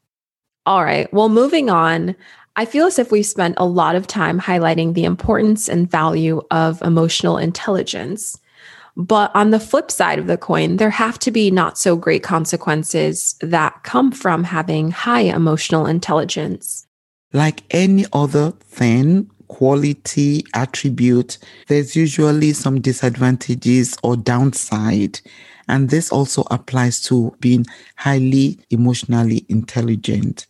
All 0.65 0.83
right, 0.83 1.11
well, 1.11 1.27
moving 1.27 1.69
on. 1.69 2.15
I 2.57 2.65
feel 2.65 2.85
as 2.85 2.99
if 2.99 3.11
we've 3.11 3.25
spent 3.25 3.55
a 3.57 3.65
lot 3.65 3.95
of 3.95 4.07
time 4.07 4.39
highlighting 4.39 4.93
the 4.93 5.05
importance 5.05 5.69
and 5.69 5.89
value 5.89 6.41
of 6.51 6.81
emotional 6.81 7.37
intelligence. 7.37 8.37
But 8.97 9.31
on 9.33 9.51
the 9.51 9.59
flip 9.59 9.89
side 9.89 10.19
of 10.19 10.27
the 10.27 10.37
coin, 10.37 10.75
there 10.75 10.89
have 10.89 11.17
to 11.19 11.31
be 11.31 11.49
not 11.49 11.77
so 11.77 11.95
great 11.95 12.23
consequences 12.23 13.35
that 13.39 13.83
come 13.83 14.11
from 14.11 14.43
having 14.43 14.91
high 14.91 15.21
emotional 15.21 15.85
intelligence. 15.85 16.85
Like 17.31 17.63
any 17.71 18.05
other 18.11 18.51
thing, 18.51 19.31
quality, 19.47 20.43
attribute, 20.53 21.37
there's 21.67 21.95
usually 21.95 22.51
some 22.51 22.81
disadvantages 22.81 23.97
or 24.03 24.17
downside. 24.17 25.21
And 25.69 25.89
this 25.89 26.11
also 26.11 26.43
applies 26.51 27.01
to 27.03 27.33
being 27.39 27.65
highly 27.95 28.59
emotionally 28.69 29.45
intelligent. 29.47 30.47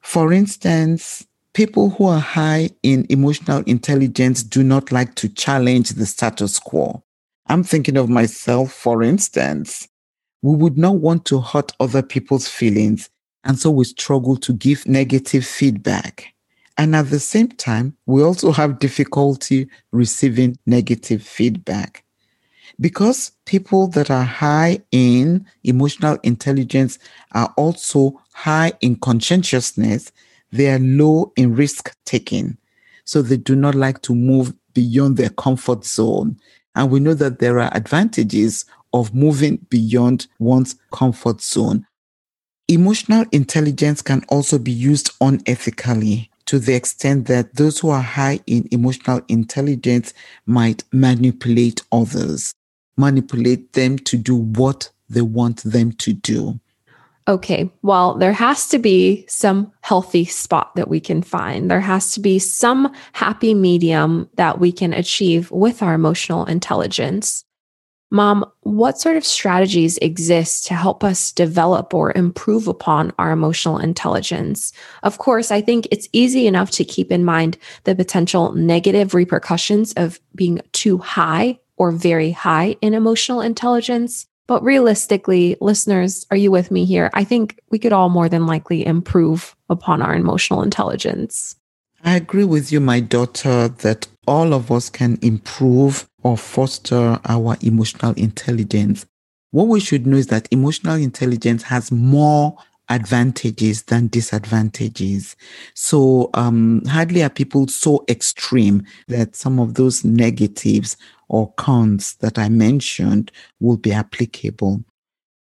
For 0.00 0.32
instance, 0.32 1.24
people 1.54 1.90
who 1.90 2.06
are 2.06 2.20
high 2.20 2.68
in 2.82 3.06
emotional 3.08 3.62
intelligence 3.66 4.42
do 4.42 4.62
not 4.62 4.92
like 4.92 5.14
to 5.14 5.28
challenge 5.28 5.90
the 5.90 6.04
status 6.04 6.58
quo. 6.58 7.02
I'm 7.46 7.62
thinking 7.62 7.96
of 7.96 8.08
myself, 8.08 8.72
for 8.72 9.02
instance. 9.02 9.88
We 10.42 10.56
would 10.56 10.76
not 10.76 10.96
want 10.96 11.24
to 11.26 11.40
hurt 11.40 11.72
other 11.80 12.02
people's 12.02 12.48
feelings, 12.48 13.08
and 13.44 13.58
so 13.58 13.70
we 13.70 13.84
struggle 13.84 14.36
to 14.38 14.52
give 14.52 14.86
negative 14.86 15.46
feedback. 15.46 16.34
And 16.76 16.94
at 16.96 17.10
the 17.10 17.20
same 17.20 17.48
time, 17.48 17.96
we 18.04 18.22
also 18.22 18.50
have 18.50 18.80
difficulty 18.80 19.68
receiving 19.92 20.58
negative 20.66 21.22
feedback. 21.22 22.04
Because 22.80 23.30
people 23.46 23.86
that 23.88 24.10
are 24.10 24.24
high 24.24 24.80
in 24.90 25.46
emotional 25.62 26.18
intelligence 26.24 26.98
are 27.32 27.54
also 27.56 28.20
high 28.32 28.72
in 28.80 28.96
conscientiousness, 28.96 30.10
they 30.54 30.70
are 30.70 30.78
low 30.78 31.32
in 31.34 31.56
risk 31.56 31.94
taking. 32.06 32.56
So 33.04 33.22
they 33.22 33.36
do 33.36 33.56
not 33.56 33.74
like 33.74 34.02
to 34.02 34.14
move 34.14 34.54
beyond 34.72 35.16
their 35.16 35.30
comfort 35.30 35.84
zone. 35.84 36.38
And 36.76 36.90
we 36.90 37.00
know 37.00 37.14
that 37.14 37.40
there 37.40 37.58
are 37.58 37.76
advantages 37.76 38.64
of 38.92 39.14
moving 39.14 39.66
beyond 39.68 40.28
one's 40.38 40.76
comfort 40.92 41.40
zone. 41.42 41.84
Emotional 42.68 43.24
intelligence 43.32 44.00
can 44.00 44.24
also 44.28 44.58
be 44.58 44.70
used 44.70 45.10
unethically 45.18 46.28
to 46.46 46.60
the 46.60 46.74
extent 46.74 47.26
that 47.26 47.56
those 47.56 47.80
who 47.80 47.90
are 47.90 48.02
high 48.02 48.38
in 48.46 48.68
emotional 48.70 49.20
intelligence 49.28 50.14
might 50.46 50.84
manipulate 50.92 51.82
others, 51.90 52.54
manipulate 52.96 53.72
them 53.72 53.98
to 53.98 54.16
do 54.16 54.36
what 54.36 54.88
they 55.08 55.22
want 55.22 55.64
them 55.64 55.90
to 55.92 56.12
do. 56.12 56.60
Okay, 57.26 57.70
well, 57.82 58.14
there 58.18 58.34
has 58.34 58.68
to 58.68 58.78
be 58.78 59.24
some 59.28 59.72
healthy 59.80 60.26
spot 60.26 60.74
that 60.76 60.88
we 60.88 61.00
can 61.00 61.22
find. 61.22 61.70
There 61.70 61.80
has 61.80 62.12
to 62.12 62.20
be 62.20 62.38
some 62.38 62.92
happy 63.12 63.54
medium 63.54 64.28
that 64.34 64.60
we 64.60 64.70
can 64.70 64.92
achieve 64.92 65.50
with 65.50 65.82
our 65.82 65.94
emotional 65.94 66.44
intelligence. 66.44 67.44
Mom, 68.10 68.44
what 68.60 69.00
sort 69.00 69.16
of 69.16 69.24
strategies 69.24 69.96
exist 69.98 70.66
to 70.66 70.74
help 70.74 71.02
us 71.02 71.32
develop 71.32 71.94
or 71.94 72.12
improve 72.14 72.68
upon 72.68 73.10
our 73.18 73.32
emotional 73.32 73.78
intelligence? 73.78 74.72
Of 75.02 75.16
course, 75.16 75.50
I 75.50 75.62
think 75.62 75.88
it's 75.90 76.08
easy 76.12 76.46
enough 76.46 76.70
to 76.72 76.84
keep 76.84 77.10
in 77.10 77.24
mind 77.24 77.56
the 77.84 77.94
potential 77.94 78.52
negative 78.52 79.14
repercussions 79.14 79.94
of 79.94 80.20
being 80.34 80.60
too 80.72 80.98
high 80.98 81.58
or 81.76 81.90
very 81.90 82.30
high 82.30 82.76
in 82.82 82.92
emotional 82.92 83.40
intelligence. 83.40 84.26
But 84.46 84.62
realistically, 84.62 85.56
listeners, 85.60 86.26
are 86.30 86.36
you 86.36 86.50
with 86.50 86.70
me 86.70 86.84
here? 86.84 87.10
I 87.14 87.24
think 87.24 87.58
we 87.70 87.78
could 87.78 87.92
all 87.92 88.10
more 88.10 88.28
than 88.28 88.46
likely 88.46 88.84
improve 88.84 89.56
upon 89.70 90.02
our 90.02 90.14
emotional 90.14 90.62
intelligence. 90.62 91.56
I 92.02 92.16
agree 92.16 92.44
with 92.44 92.70
you, 92.70 92.80
my 92.80 93.00
daughter, 93.00 93.68
that 93.68 94.06
all 94.26 94.52
of 94.52 94.70
us 94.70 94.90
can 94.90 95.18
improve 95.22 96.06
or 96.22 96.36
foster 96.36 97.18
our 97.24 97.56
emotional 97.62 98.12
intelligence. 98.12 99.06
What 99.52 99.68
we 99.68 99.80
should 99.80 100.06
know 100.06 100.18
is 100.18 100.26
that 100.26 100.48
emotional 100.50 100.96
intelligence 100.96 101.62
has 101.64 101.90
more 101.90 102.56
advantages 102.88 103.84
than 103.84 104.08
disadvantages. 104.08 105.36
So, 105.74 106.30
um, 106.34 106.82
hardly 106.86 107.22
are 107.22 107.30
people 107.30 107.68
so 107.68 108.04
extreme 108.08 108.84
that 109.08 109.36
some 109.36 109.58
of 109.58 109.74
those 109.74 110.04
negatives 110.04 110.96
or 111.28 111.52
cons 111.54 112.14
that 112.16 112.38
I 112.38 112.48
mentioned 112.48 113.32
will 113.60 113.76
be 113.76 113.92
applicable. 113.92 114.84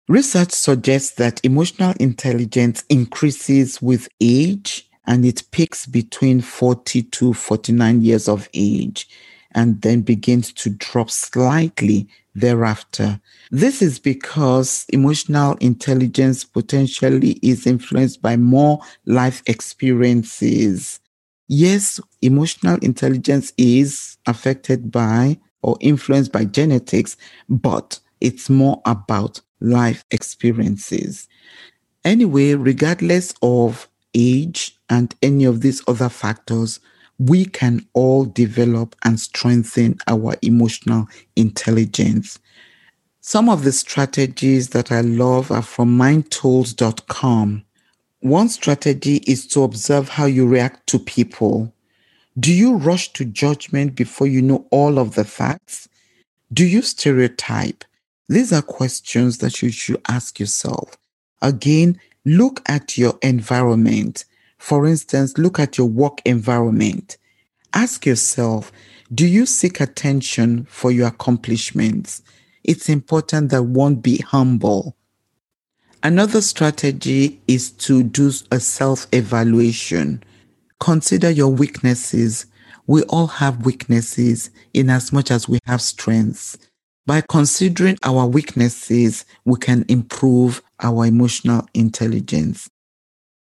Research 0.09 0.53
suggests 0.53 1.13
that 1.17 1.45
emotional 1.45 1.95
intelligence 2.01 2.83
increases 2.89 3.83
with 3.83 4.09
age 4.21 4.89
and 5.07 5.25
it 5.25 5.43
peaks 5.51 5.87
between 5.87 6.41
40 6.41 7.03
to 7.03 7.33
49 7.35 8.03
years 8.03 8.29
of 8.29 8.49
age 8.55 9.09
and 9.53 9.81
then 9.83 10.03
begins 10.03 10.53
to 10.53 10.71
drop 10.71 11.11
slightly 11.11 12.09
thereafter. 12.35 13.21
This 13.51 13.83
is 13.83 13.99
because 13.99 14.87
emotional 14.91 15.55
intelligence 15.61 16.45
potentially 16.45 17.39
is 17.43 17.67
influenced 17.67 18.23
by 18.23 18.37
more 18.37 18.81
life 19.07 19.43
experiences. 19.47 21.01
Yes, 21.49 21.99
emotional 22.21 22.79
intelligence 22.83 23.53
is 23.57 24.19
affected 24.27 24.93
by 24.93 25.39
or 25.63 25.77
influenced 25.81 26.31
by 26.31 26.45
genetics, 26.45 27.17
but 27.49 27.99
it's 28.21 28.51
more 28.51 28.81
about 28.85 29.41
life 29.61 30.05
experiences. 30.11 31.27
Anyway, 32.05 32.55
regardless 32.55 33.35
of 33.43 33.89
age 34.15 34.77
and 34.89 35.15
any 35.23 35.45
of 35.45 35.61
these 35.61 35.83
other 35.89 36.09
factors, 36.09 36.81
we 37.19 37.45
can 37.45 37.87
all 37.95 38.25
develop 38.25 38.95
and 39.05 39.19
strengthen 39.19 39.99
our 40.07 40.37
emotional 40.43 41.09
intelligence. 41.37 42.39
Some 43.21 43.49
of 43.49 43.65
the 43.65 43.73
strategies 43.73 44.71
that 44.71 44.93
I 44.93 45.01
love 45.01 45.51
are 45.51 45.63
from 45.63 45.99
mindtools.com. 45.99 47.65
One 48.21 48.49
strategy 48.49 49.17
is 49.27 49.47
to 49.49 49.63
observe 49.65 50.09
how 50.09 50.27
you 50.27 50.47
react 50.47 50.87
to 50.89 50.99
people. 50.99 51.73
Do 52.39 52.53
you 52.53 52.77
rush 52.77 53.13
to 53.15 53.25
judgment 53.25 53.95
before 53.97 54.29
you 54.29 54.41
know 54.41 54.67
all 54.71 54.99
of 54.99 55.15
the 55.15 55.25
facts? 55.25 55.89
Do 56.53 56.65
you 56.65 56.83
stereotype? 56.83 57.85
These 58.29 58.53
are 58.53 58.63
questions 58.63 59.39
that 59.39 59.61
you 59.61 59.71
should 59.71 60.01
ask 60.09 60.39
yourself. 60.39 60.97
Again, 61.43 62.01
look 62.25 62.63
at 62.67 62.97
your 62.97 63.19
environment. 63.23 64.25
For 64.59 64.87
instance, 64.87 65.39
look 65.39 65.59
at 65.59 65.79
your 65.79 65.89
work 65.89 66.21
environment. 66.25 67.17
Ask 67.73 68.07
yourself, 68.07 68.73
do 69.15 69.27
you 69.27 69.47
seek 69.47 69.81
attention 69.81 70.67
for 70.69 70.91
your 70.91 71.09
accomplishments? 71.09 72.23
It's 72.65 72.89
important 72.89 73.51
that 73.51 73.63
one 73.63 73.97
be 73.97 74.19
humble. 74.19 74.95
Another 76.03 76.41
strategy 76.41 77.41
is 77.49 77.71
to 77.73 78.03
do 78.03 78.31
a 78.53 78.61
self 78.61 79.07
evaluation. 79.13 80.23
Consider 80.79 81.31
your 81.31 81.49
weaknesses. 81.49 82.47
We 82.87 83.03
all 83.05 83.27
have 83.27 83.65
weaknesses 83.65 84.51
in 84.75 84.91
as 84.91 85.13
much 85.13 85.31
as 85.31 85.49
we 85.49 85.59
have 85.67 85.83
strengths. 85.83 86.57
By 87.07 87.23
considering 87.29 87.97
our 88.03 88.27
weaknesses, 88.27 89.25
we 89.45 89.59
can 89.59 89.85
improve 89.89 90.63
our 90.81 91.07
emotional 91.07 91.67
intelligence. 91.75 92.69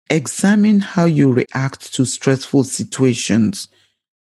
Examine 0.09 0.79
how 0.79 1.05
you 1.05 1.31
react 1.33 1.93
to 1.93 2.05
stressful 2.05 2.63
situations. 2.63 3.67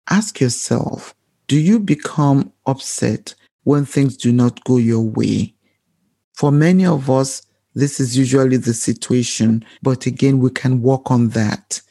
Ask 0.10 0.42
yourself, 0.42 1.16
do 1.48 1.58
you 1.58 1.80
become 1.80 2.52
upset 2.66 3.34
when 3.64 3.86
things 3.86 4.18
do 4.18 4.32
not 4.32 4.64
go 4.66 4.78
your 4.78 5.02
way? 5.02 5.54
For 6.34 6.52
many 6.52 6.86
of 6.86 7.10
us, 7.10 7.42
this 7.76 8.00
is 8.00 8.18
usually 8.18 8.58
the 8.58 8.74
situation, 8.74 9.64
but 9.82 10.06
again, 10.06 10.40
we 10.40 10.50
can 10.50 10.82
work 10.82 11.12
on 11.12 11.30
that. 11.30 11.82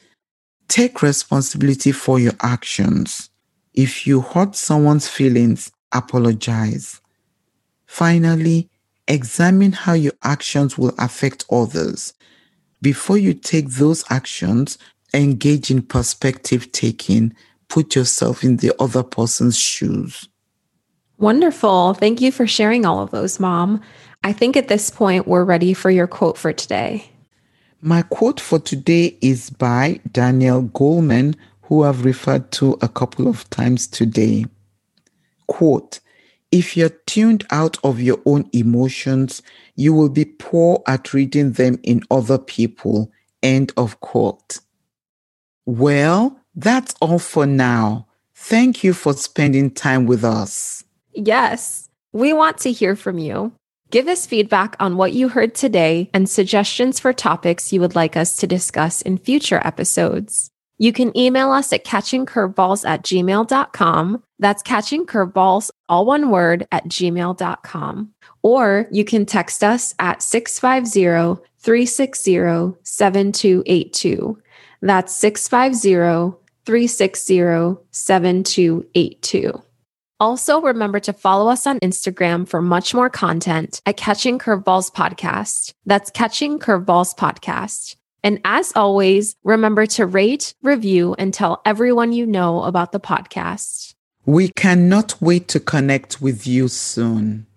Take 0.67 1.01
responsibility 1.01 1.91
for 1.91 2.19
your 2.19 2.33
actions. 2.41 3.29
If 3.73 4.05
you 4.05 4.21
hurt 4.21 4.55
someone's 4.55 5.07
feelings, 5.07 5.71
apologize. 5.91 7.01
Finally, 7.87 8.69
examine 9.07 9.71
how 9.71 9.93
your 9.93 10.13
actions 10.21 10.77
will 10.77 10.93
affect 10.99 11.45
others. 11.51 12.13
Before 12.81 13.17
you 13.17 13.33
take 13.33 13.69
those 13.69 14.03
actions, 14.09 14.77
engage 15.13 15.69
in 15.69 15.81
perspective 15.81 16.71
taking. 16.71 17.35
Put 17.67 17.95
yourself 17.95 18.43
in 18.43 18.57
the 18.57 18.73
other 18.79 19.03
person's 19.03 19.57
shoes. 19.57 20.27
Wonderful. 21.17 21.93
Thank 21.93 22.21
you 22.21 22.31
for 22.31 22.47
sharing 22.47 22.85
all 22.85 23.01
of 23.01 23.11
those, 23.11 23.39
Mom. 23.39 23.81
I 24.23 24.31
think 24.33 24.55
at 24.55 24.69
this 24.69 24.89
point, 24.89 25.27
we're 25.27 25.43
ready 25.43 25.73
for 25.73 25.91
your 25.91 26.07
quote 26.07 26.37
for 26.37 26.53
today. 26.53 27.09
My 27.81 28.01
quote 28.01 28.39
for 28.39 28.59
today 28.59 29.17
is 29.21 29.49
by 29.49 29.99
Daniel 30.11 30.63
Goleman, 30.63 31.35
who 31.63 31.83
I've 31.83 32.05
referred 32.05 32.51
to 32.53 32.77
a 32.81 32.87
couple 32.87 33.27
of 33.27 33.49
times 33.49 33.87
today. 33.87 34.45
Quote, 35.47 35.99
If 36.51 36.75
you're 36.75 36.89
tuned 36.89 37.45
out 37.51 37.77
of 37.83 38.01
your 38.01 38.19
own 38.25 38.49
emotions, 38.53 39.43
you 39.75 39.93
will 39.93 40.09
be 40.09 40.25
poor 40.25 40.81
at 40.87 41.13
reading 41.13 41.53
them 41.53 41.79
in 41.83 42.01
other 42.09 42.37
people. 42.37 43.11
End 43.43 43.71
of 43.77 43.99
quote. 43.99 44.59
Well, 45.65 46.39
that's 46.55 46.95
all 46.99 47.19
for 47.19 47.45
now. 47.45 48.07
Thank 48.33 48.83
you 48.83 48.93
for 48.93 49.13
spending 49.13 49.69
time 49.69 50.07
with 50.07 50.23
us. 50.23 50.83
Yes, 51.13 51.87
we 52.13 52.33
want 52.33 52.57
to 52.59 52.71
hear 52.71 52.95
from 52.95 53.19
you. 53.19 53.51
Give 53.91 54.07
us 54.07 54.25
feedback 54.25 54.75
on 54.79 54.97
what 54.97 55.13
you 55.13 55.29
heard 55.29 55.55
today 55.55 56.09
and 56.13 56.29
suggestions 56.29 56.99
for 56.99 57.11
topics 57.11 57.73
you 57.73 57.79
would 57.81 57.95
like 57.95 58.15
us 58.15 58.37
to 58.37 58.47
discuss 58.47 59.01
in 59.01 59.17
future 59.17 59.61
episodes. 59.63 60.51
You 60.79 60.93
can 60.93 61.15
email 61.15 61.51
us 61.51 61.71
at 61.73 61.85
catchingcurveballs 61.85 62.87
at 62.87 63.03
gmail.com. 63.03 64.23
That's 64.39 64.63
catchingcurveballs, 64.63 65.71
all 65.89 66.05
one 66.05 66.31
word, 66.31 66.65
at 66.71 66.85
gmail.com. 66.85 68.13
Or 68.41 68.87
you 68.89 69.03
can 69.03 69.25
text 69.25 69.63
us 69.63 69.93
at 69.99 70.23
650 70.23 71.43
360 71.59 72.77
7282. 72.83 74.41
That's 74.81 75.13
650 75.15 76.37
360 76.65 77.81
7282. 77.91 79.61
Also, 80.21 80.61
remember 80.61 80.99
to 80.99 81.13
follow 81.13 81.49
us 81.49 81.65
on 81.65 81.79
Instagram 81.79 82.47
for 82.47 82.61
much 82.61 82.93
more 82.93 83.09
content 83.09 83.81
at 83.85 83.95
Catching 83.97 84.37
Curveballs 84.37 84.91
Podcast. 84.91 85.73
That's 85.85 86.09
Catching 86.11 86.59
Curveballs 86.59 87.15
Podcast. 87.15 87.95
And 88.23 88.39
as 88.43 88.73
always, 88.75 89.35
remember 89.43 89.85
to 89.87 90.05
rate, 90.05 90.53
review, 90.61 91.15
and 91.17 91.33
tell 91.33 91.61
everyone 91.65 92.11
you 92.11 92.25
know 92.25 92.63
about 92.63 92.91
the 92.91 92.99
podcast. 92.99 93.93
We 94.25 94.49
cannot 94.49 95.21
wait 95.21 95.47
to 95.49 95.59
connect 95.59 96.21
with 96.21 96.45
you 96.45 96.67
soon. 96.67 97.47